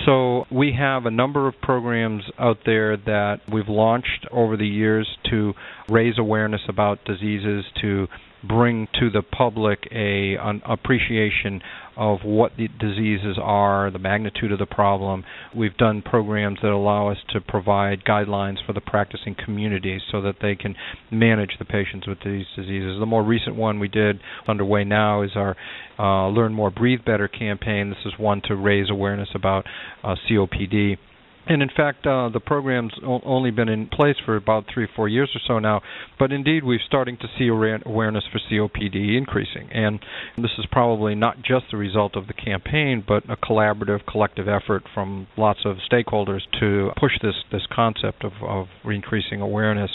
So 0.06 0.44
we 0.50 0.74
have 0.78 1.06
a 1.06 1.10
number 1.10 1.46
of 1.46 1.54
programs 1.60 2.22
out 2.38 2.58
there 2.64 2.96
that 2.96 3.40
we've 3.52 3.68
launched 3.68 4.26
over 4.30 4.56
the 4.56 4.66
years 4.66 5.06
to 5.30 5.52
raise 5.88 6.18
awareness 6.18 6.62
about 6.68 7.04
diseases, 7.04 7.64
to 7.82 8.06
bring 8.46 8.88
to 8.98 9.10
the 9.10 9.22
public 9.22 9.86
a 9.92 10.36
an 10.36 10.62
appreciation 10.64 11.60
of 11.96 12.20
what 12.24 12.52
the 12.56 12.68
diseases 12.80 13.36
are, 13.40 13.90
the 13.90 13.98
magnitude 13.98 14.52
of 14.52 14.58
the 14.58 14.66
problem. 14.66 15.24
We've 15.54 15.76
done 15.76 16.02
programs 16.02 16.58
that 16.62 16.70
allow 16.70 17.08
us 17.08 17.18
to 17.30 17.40
provide 17.40 18.04
guidelines 18.04 18.64
for 18.64 18.72
the 18.72 18.80
practicing 18.80 19.34
communities 19.34 20.02
so 20.10 20.20
that 20.22 20.36
they 20.40 20.54
can 20.54 20.74
manage 21.10 21.52
the 21.58 21.64
patients 21.64 22.06
with 22.06 22.18
these 22.24 22.46
diseases. 22.56 22.98
The 22.98 23.06
more 23.06 23.22
recent 23.22 23.56
one 23.56 23.78
we 23.78 23.88
did 23.88 24.20
underway 24.48 24.84
now 24.84 25.22
is 25.22 25.30
our 25.34 25.56
uh, 25.98 26.28
Learn 26.28 26.52
More, 26.54 26.70
Breathe 26.70 27.00
Better 27.04 27.28
campaign. 27.28 27.90
This 27.90 28.12
is 28.12 28.18
one 28.18 28.42
to 28.46 28.56
raise 28.56 28.90
awareness 28.90 29.28
about 29.34 29.66
uh, 30.02 30.16
COPD 30.28 30.98
and 31.46 31.60
in 31.62 31.68
fact, 31.74 32.06
uh, 32.06 32.28
the 32.32 32.40
program's 32.40 32.92
only 33.04 33.50
been 33.50 33.68
in 33.68 33.88
place 33.88 34.16
for 34.24 34.36
about 34.36 34.64
three 34.72 34.84
or 34.84 34.90
four 34.94 35.08
years 35.08 35.30
or 35.34 35.40
so 35.46 35.58
now. 35.58 35.80
But 36.18 36.30
indeed, 36.30 36.62
we're 36.62 36.78
starting 36.86 37.16
to 37.18 37.26
see 37.36 37.48
awareness 37.48 38.24
for 38.30 38.40
COPD 38.50 39.16
increasing. 39.16 39.68
And 39.72 39.98
this 40.36 40.52
is 40.58 40.66
probably 40.70 41.16
not 41.16 41.38
just 41.38 41.66
the 41.70 41.76
result 41.76 42.16
of 42.16 42.28
the 42.28 42.32
campaign, 42.32 43.04
but 43.06 43.24
a 43.28 43.36
collaborative, 43.36 44.06
collective 44.06 44.46
effort 44.46 44.84
from 44.94 45.26
lots 45.36 45.60
of 45.64 45.78
stakeholders 45.90 46.42
to 46.60 46.90
push 46.98 47.12
this, 47.20 47.34
this 47.50 47.62
concept 47.74 48.24
of, 48.24 48.32
of 48.42 48.66
increasing 48.84 49.40
awareness 49.40 49.90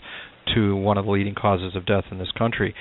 to 0.54 0.76
one 0.76 0.98
of 0.98 1.06
the 1.06 1.12
leading 1.12 1.36
causes 1.36 1.76
of 1.76 1.86
death 1.86 2.06
in 2.12 2.18
this 2.18 2.32
country. 2.38 2.74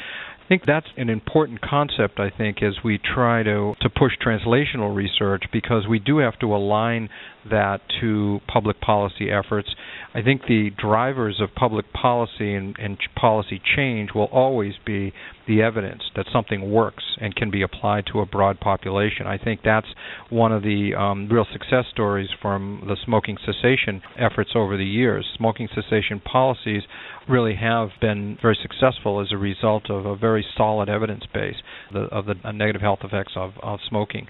I 0.47 0.49
think 0.49 0.63
that's 0.65 0.87
an 0.97 1.11
important 1.11 1.61
concept, 1.61 2.21
I 2.21 2.31
think, 2.31 2.63
as 2.63 2.75
we 2.85 2.99
try 2.99 3.43
to, 3.43 3.75
to 3.81 3.91
push 3.91 4.13
translational 4.25 4.95
research 4.95 5.43
because 5.53 5.89
we 5.89 5.99
do 5.99 6.19
have 6.19 6.39
to 6.39 6.55
align 6.55 7.09
that 7.51 7.81
to 8.01 8.39
public 8.47 8.81
policy 8.81 9.29
efforts. 9.29 9.69
I 10.15 10.23
think 10.23 10.43
the 10.43 10.71
drivers 10.79 11.41
of 11.41 11.55
public 11.57 11.93
policy 11.93 12.55
and, 12.55 12.77
and 12.79 12.97
policy 13.17 13.61
change 13.77 14.11
will 14.15 14.29
always 14.33 14.75
be 14.85 15.13
the 15.47 15.63
evidence 15.63 16.03
that 16.17 16.27
something 16.33 16.71
works 16.71 17.05
and 17.21 17.35
can 17.35 17.51
be 17.51 17.63
applied 17.63 18.05
to 18.13 18.21
a 18.21 18.27
broad 18.27 18.59
population. 18.61 19.27
I 19.27 19.39
think 19.39 19.61
that's 19.65 19.87
one 20.31 20.53
of 20.53 20.63
the 20.63 20.93
um, 20.99 21.29
real 21.29 21.47
success 21.53 21.85
stories 21.93 22.29
from 22.43 22.85
the 22.87 22.97
smoking 23.05 23.37
cessation 23.45 24.01
efforts 24.19 24.51
over 24.55 24.77
the 24.77 24.85
years. 24.85 25.27
Smoking 25.37 25.69
cessation 25.75 26.21
policies 26.21 26.83
really 27.29 27.57
have 27.57 27.91
been 28.01 28.39
very 28.41 28.59
successful 28.61 29.21
as 29.21 29.29
a 29.33 29.37
result 29.37 29.91
of 29.91 30.07
a 30.07 30.17
very 30.17 30.36
solid 30.57 30.89
evidence 30.89 31.25
base 31.33 31.57
of 31.95 32.27
the 32.27 32.35
negative 32.53 32.83
health 32.83 33.01
effects 33.03 33.33
of, 33.37 33.53
of 33.63 33.81
smoking. 33.89 34.27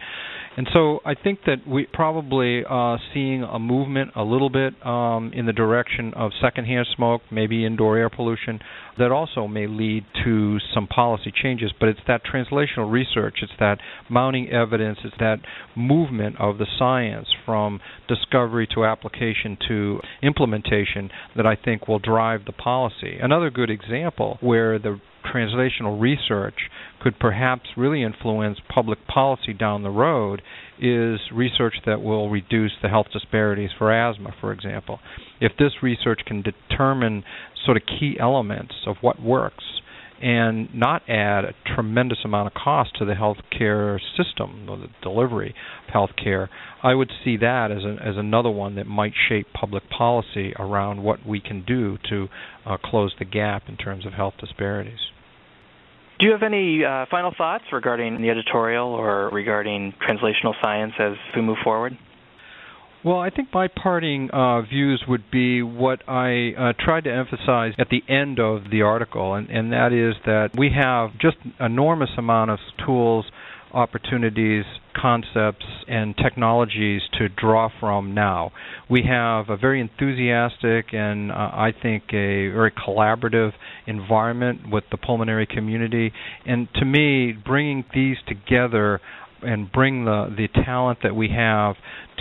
And 0.56 0.66
so 0.72 1.00
I 1.04 1.14
think 1.14 1.40
that 1.44 1.66
we 1.68 1.86
probably 1.92 2.64
uh, 2.68 2.96
seeing 3.12 3.42
a 3.42 3.58
movement 3.58 4.12
a 4.16 4.22
little 4.22 4.48
bit 4.48 4.74
um, 4.86 5.30
in 5.34 5.44
the 5.44 5.52
direction 5.52 6.14
of 6.14 6.30
secondhand 6.40 6.86
smoke, 6.96 7.20
maybe 7.30 7.66
indoor 7.66 7.98
air 7.98 8.08
pollution, 8.08 8.60
that 8.98 9.12
also 9.12 9.46
may 9.46 9.66
lead 9.66 10.04
to 10.24 10.58
some 10.72 10.86
policy 10.86 11.30
changes. 11.30 11.72
But 11.78 11.90
it's 11.90 12.00
that 12.08 12.22
translational 12.24 12.90
research, 12.90 13.40
it's 13.42 13.52
that 13.60 13.78
mounting 14.08 14.48
evidence, 14.50 14.98
it's 15.04 15.16
that 15.18 15.40
movement 15.76 16.36
of 16.40 16.56
the 16.56 16.66
science 16.78 17.28
from 17.44 17.80
discovery 18.08 18.66
to 18.74 18.86
application 18.86 19.58
to 19.68 20.00
implementation 20.22 21.10
that 21.36 21.44
I 21.44 21.56
think 21.56 21.86
will 21.86 21.98
drive 21.98 22.46
the 22.46 22.52
policy. 22.52 23.18
Another 23.20 23.50
good 23.50 23.68
example 23.68 24.38
where 24.40 24.78
the 24.78 24.98
translational 25.32 26.00
research 26.00 26.54
could 27.00 27.18
perhaps 27.18 27.64
really 27.76 28.02
influence 28.02 28.58
public 28.72 28.98
policy 29.06 29.52
down 29.52 29.82
the 29.82 29.90
road 29.90 30.42
is 30.80 31.20
research 31.32 31.74
that 31.86 32.02
will 32.02 32.30
reduce 32.30 32.72
the 32.82 32.88
health 32.88 33.06
disparities 33.12 33.70
for 33.78 33.92
asthma, 33.92 34.34
for 34.40 34.52
example. 34.52 34.98
If 35.40 35.52
this 35.58 35.72
research 35.82 36.20
can 36.26 36.42
determine 36.42 37.24
sort 37.64 37.76
of 37.76 37.82
key 37.86 38.16
elements 38.20 38.74
of 38.86 38.96
what 39.00 39.20
works 39.20 39.64
and 40.20 40.74
not 40.74 41.02
add 41.08 41.44
a 41.44 41.54
tremendous 41.74 42.18
amount 42.24 42.46
of 42.46 42.54
cost 42.54 42.90
to 42.98 43.04
the 43.04 43.12
healthcare 43.12 43.98
system 44.16 44.66
or 44.68 44.78
the 44.78 44.88
delivery 45.02 45.54
of 45.86 45.94
healthcare, 45.94 46.48
I 46.82 46.94
would 46.94 47.10
see 47.24 47.36
that 47.38 47.70
as 47.70 47.84
a, 47.84 48.02
as 48.02 48.16
another 48.16 48.50
one 48.50 48.76
that 48.76 48.86
might 48.86 49.12
shape 49.28 49.48
public 49.52 49.82
policy 49.90 50.54
around 50.58 51.02
what 51.02 51.26
we 51.26 51.40
can 51.40 51.64
do 51.66 51.98
to 52.08 52.28
uh, 52.64 52.76
close 52.82 53.14
the 53.18 53.24
gap 53.24 53.64
in 53.68 53.76
terms 53.76 54.06
of 54.06 54.14
health 54.14 54.34
disparities. 54.40 54.98
Do 56.18 56.26
you 56.26 56.32
have 56.32 56.42
any 56.42 56.82
uh, 56.82 57.04
final 57.10 57.32
thoughts 57.36 57.64
regarding 57.72 58.22
the 58.22 58.30
editorial 58.30 58.88
or 58.88 59.28
regarding 59.28 59.92
translational 60.00 60.54
science 60.62 60.94
as 60.98 61.12
we 61.34 61.42
move 61.42 61.58
forward? 61.62 61.98
Well, 63.04 63.20
I 63.20 63.30
think 63.30 63.50
my 63.52 63.68
parting 63.68 64.30
uh, 64.32 64.62
views 64.62 65.04
would 65.06 65.30
be 65.30 65.62
what 65.62 66.02
I 66.08 66.54
uh, 66.58 66.72
tried 66.82 67.04
to 67.04 67.12
emphasize 67.12 67.74
at 67.78 67.88
the 67.90 68.02
end 68.08 68.40
of 68.40 68.70
the 68.70 68.82
article, 68.82 69.34
and, 69.34 69.48
and 69.50 69.72
that 69.72 69.92
is 69.92 70.14
that 70.24 70.58
we 70.58 70.70
have 70.74 71.10
just 71.18 71.36
enormous 71.60 72.10
amount 72.16 72.50
of 72.50 72.58
tools 72.84 73.26
opportunities, 73.72 74.64
concepts, 74.94 75.64
and 75.88 76.16
technologies 76.16 77.02
to 77.18 77.28
draw 77.28 77.68
from 77.80 78.14
now. 78.14 78.52
We 78.88 79.02
have 79.08 79.48
a 79.48 79.56
very 79.56 79.80
enthusiastic 79.80 80.92
and 80.92 81.30
uh, 81.30 81.34
I 81.34 81.72
think 81.82 82.04
a 82.08 82.48
very 82.48 82.72
collaborative 82.72 83.52
environment 83.86 84.70
with 84.70 84.84
the 84.90 84.96
pulmonary 84.96 85.46
community, 85.46 86.12
and 86.44 86.68
to 86.76 86.84
me, 86.84 87.32
bringing 87.32 87.84
these 87.94 88.16
together 88.26 89.00
and 89.46 89.70
bring 89.70 90.04
the 90.04 90.34
the 90.36 90.48
talent 90.64 90.98
that 91.02 91.14
we 91.14 91.28
have 91.28 91.76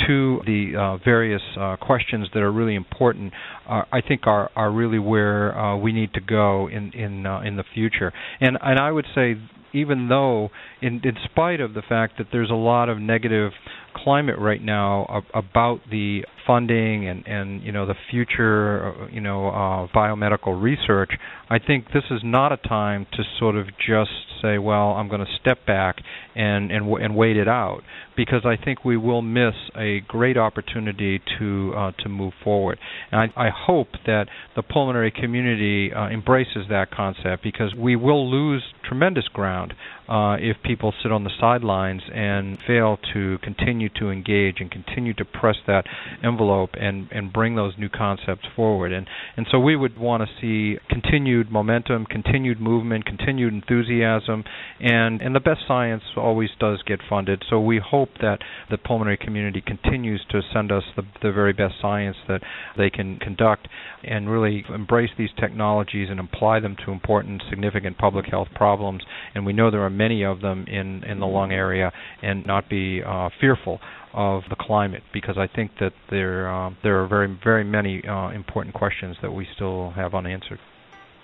to 0.07 0.41
the 0.45 0.73
uh, 0.77 0.97
various 1.03 1.41
uh, 1.59 1.75
questions 1.77 2.27
that 2.33 2.41
are 2.41 2.51
really 2.51 2.75
important, 2.75 3.33
uh, 3.67 3.83
I 3.91 4.01
think 4.01 4.27
are 4.27 4.49
are 4.55 4.71
really 4.71 4.99
where 4.99 5.57
uh, 5.57 5.77
we 5.77 5.91
need 5.91 6.13
to 6.13 6.21
go 6.21 6.67
in 6.67 6.91
in 6.93 7.25
uh, 7.25 7.41
in 7.41 7.55
the 7.55 7.63
future. 7.73 8.13
And 8.39 8.57
and 8.61 8.79
I 8.79 8.91
would 8.91 9.05
say 9.15 9.35
even 9.73 10.07
though 10.09 10.49
in 10.81 11.01
in 11.03 11.15
spite 11.25 11.59
of 11.59 11.73
the 11.73 11.81
fact 11.81 12.17
that 12.17 12.27
there's 12.31 12.49
a 12.49 12.55
lot 12.55 12.89
of 12.89 12.99
negative 12.99 13.51
climate 13.95 14.37
right 14.39 14.61
now 14.61 15.23
about 15.33 15.79
the 15.89 16.25
funding 16.45 17.07
and 17.07 17.27
and 17.27 17.63
you 17.63 17.71
know 17.71 17.85
the 17.85 17.95
future 18.11 18.93
you 19.11 19.21
know 19.21 19.47
uh, 19.49 19.87
biomedical 19.93 20.61
research, 20.61 21.11
I 21.49 21.59
think 21.59 21.87
this 21.93 22.03
is 22.11 22.21
not 22.23 22.51
a 22.51 22.57
time 22.57 23.07
to 23.13 23.23
sort 23.39 23.55
of 23.55 23.67
just 23.77 24.11
say, 24.41 24.57
well, 24.57 24.91
I'm 24.91 25.07
going 25.07 25.25
to 25.25 25.31
step 25.39 25.65
back 25.65 25.97
and 26.35 26.71
and 26.71 26.87
and 26.97 27.15
wait 27.15 27.37
it 27.37 27.47
out 27.47 27.81
because 28.15 28.45
I 28.45 28.55
think 28.63 28.85
we 28.85 28.97
will 28.97 29.21
miss 29.21 29.53
a 29.75 30.01
great 30.07 30.37
opportunity 30.37 31.21
to 31.39 31.73
uh, 31.75 31.91
to 32.03 32.09
move 32.09 32.33
forward. 32.43 32.79
And 33.11 33.31
I, 33.35 33.47
I 33.47 33.49
hope 33.49 33.89
that 34.05 34.27
the 34.55 34.63
pulmonary 34.63 35.11
community 35.11 35.93
uh, 35.93 36.09
embraces 36.09 36.67
that 36.69 36.91
concept 36.91 37.43
because 37.43 37.73
we 37.75 37.95
will 37.95 38.29
lose 38.29 38.63
tremendous 38.87 39.27
ground 39.27 39.73
uh, 40.07 40.37
if 40.39 40.57
people 40.63 40.93
sit 41.01 41.11
on 41.11 41.23
the 41.23 41.31
sidelines 41.39 42.01
and 42.13 42.57
fail 42.67 42.97
to 43.13 43.37
continue 43.41 43.89
to 43.99 44.09
engage 44.09 44.57
and 44.59 44.69
continue 44.69 45.13
to 45.13 45.25
press 45.25 45.55
that 45.67 45.85
envelope 46.35 46.71
and, 46.73 47.07
and 47.11 47.31
bring 47.31 47.55
those 47.55 47.73
new 47.77 47.89
concepts 47.89 48.45
forward. 48.55 48.91
And 48.91 49.07
and 49.37 49.47
so 49.51 49.59
we 49.59 49.75
would 49.75 49.97
want 49.97 50.23
to 50.23 50.29
see 50.41 50.79
continued 50.89 51.51
momentum, 51.51 52.05
continued 52.05 52.59
movement, 52.59 53.05
continued 53.05 53.53
enthusiasm, 53.53 54.43
and 54.79 55.21
and 55.21 55.35
the 55.35 55.39
best 55.39 55.61
science 55.67 56.03
always 56.17 56.49
does 56.59 56.81
get 56.85 56.99
funded. 57.09 57.43
So 57.49 57.59
we 57.59 57.79
hope 57.83 58.09
that 58.21 58.39
the 58.69 58.77
pulmonary 58.77 59.17
community 59.17 59.61
continues 59.65 60.21
to 60.31 60.41
send 60.53 60.71
us 60.71 60.83
the 60.95 61.03
the 61.21 61.31
very 61.31 61.53
best 61.53 61.75
science 61.81 62.17
that 62.27 62.41
they 62.77 62.89
can 62.89 63.17
conduct 63.17 63.67
and 64.03 64.29
really 64.29 64.63
embrace 64.73 65.11
these 65.17 65.29
technologies 65.39 66.09
and 66.09 66.19
apply 66.19 66.59
them 66.59 66.75
to 66.85 66.91
important, 66.91 67.41
significant 67.49 67.97
public 67.97 68.25
health 68.27 68.49
problems. 68.53 69.01
And 69.33 69.45
we 69.45 69.53
know 69.53 69.71
there 69.71 69.81
are 69.81 69.89
many 69.89 70.23
of 70.23 70.41
them 70.41 70.65
in 70.67 71.03
in 71.03 71.19
the 71.19 71.27
lung 71.27 71.51
area, 71.51 71.91
and 72.21 72.45
not 72.45 72.69
be 72.69 73.01
uh, 73.05 73.29
fearful 73.39 73.79
of 74.15 74.43
the 74.49 74.55
climate 74.55 75.03
because 75.13 75.37
I 75.37 75.45
think 75.45 75.77
that 75.79 75.93
there 76.09 76.49
uh, 76.49 76.71
there 76.81 77.03
are 77.03 77.07
very 77.07 77.27
very 77.27 77.65
many 77.65 78.03
uh, 78.07 78.29
important 78.29 78.73
questions 78.73 79.17
that 79.21 79.31
we 79.31 79.45
still 79.53 79.91
have 79.91 80.15
unanswered. 80.15 80.59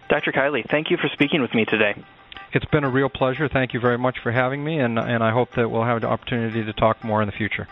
Dr. 0.09 0.33
Kiley, 0.33 0.69
thank 0.69 0.91
you 0.91 0.97
for 0.97 1.07
speaking 1.07 1.41
with 1.41 1.55
me 1.55 1.63
today. 1.63 1.95
It's 2.51 2.65
been 2.65 2.83
a 2.83 2.89
real 2.89 3.07
pleasure. 3.07 3.47
Thank 3.47 3.73
you 3.73 3.79
very 3.79 3.97
much 3.97 4.19
for 4.19 4.31
having 4.31 4.63
me, 4.63 4.77
and 4.79 4.99
and 4.99 5.23
I 5.23 5.31
hope 5.31 5.53
that 5.53 5.71
we'll 5.71 5.85
have 5.85 6.01
the 6.01 6.07
opportunity 6.07 6.63
to 6.65 6.73
talk 6.73 7.03
more 7.03 7.21
in 7.21 7.27
the 7.27 7.31
future. 7.31 7.67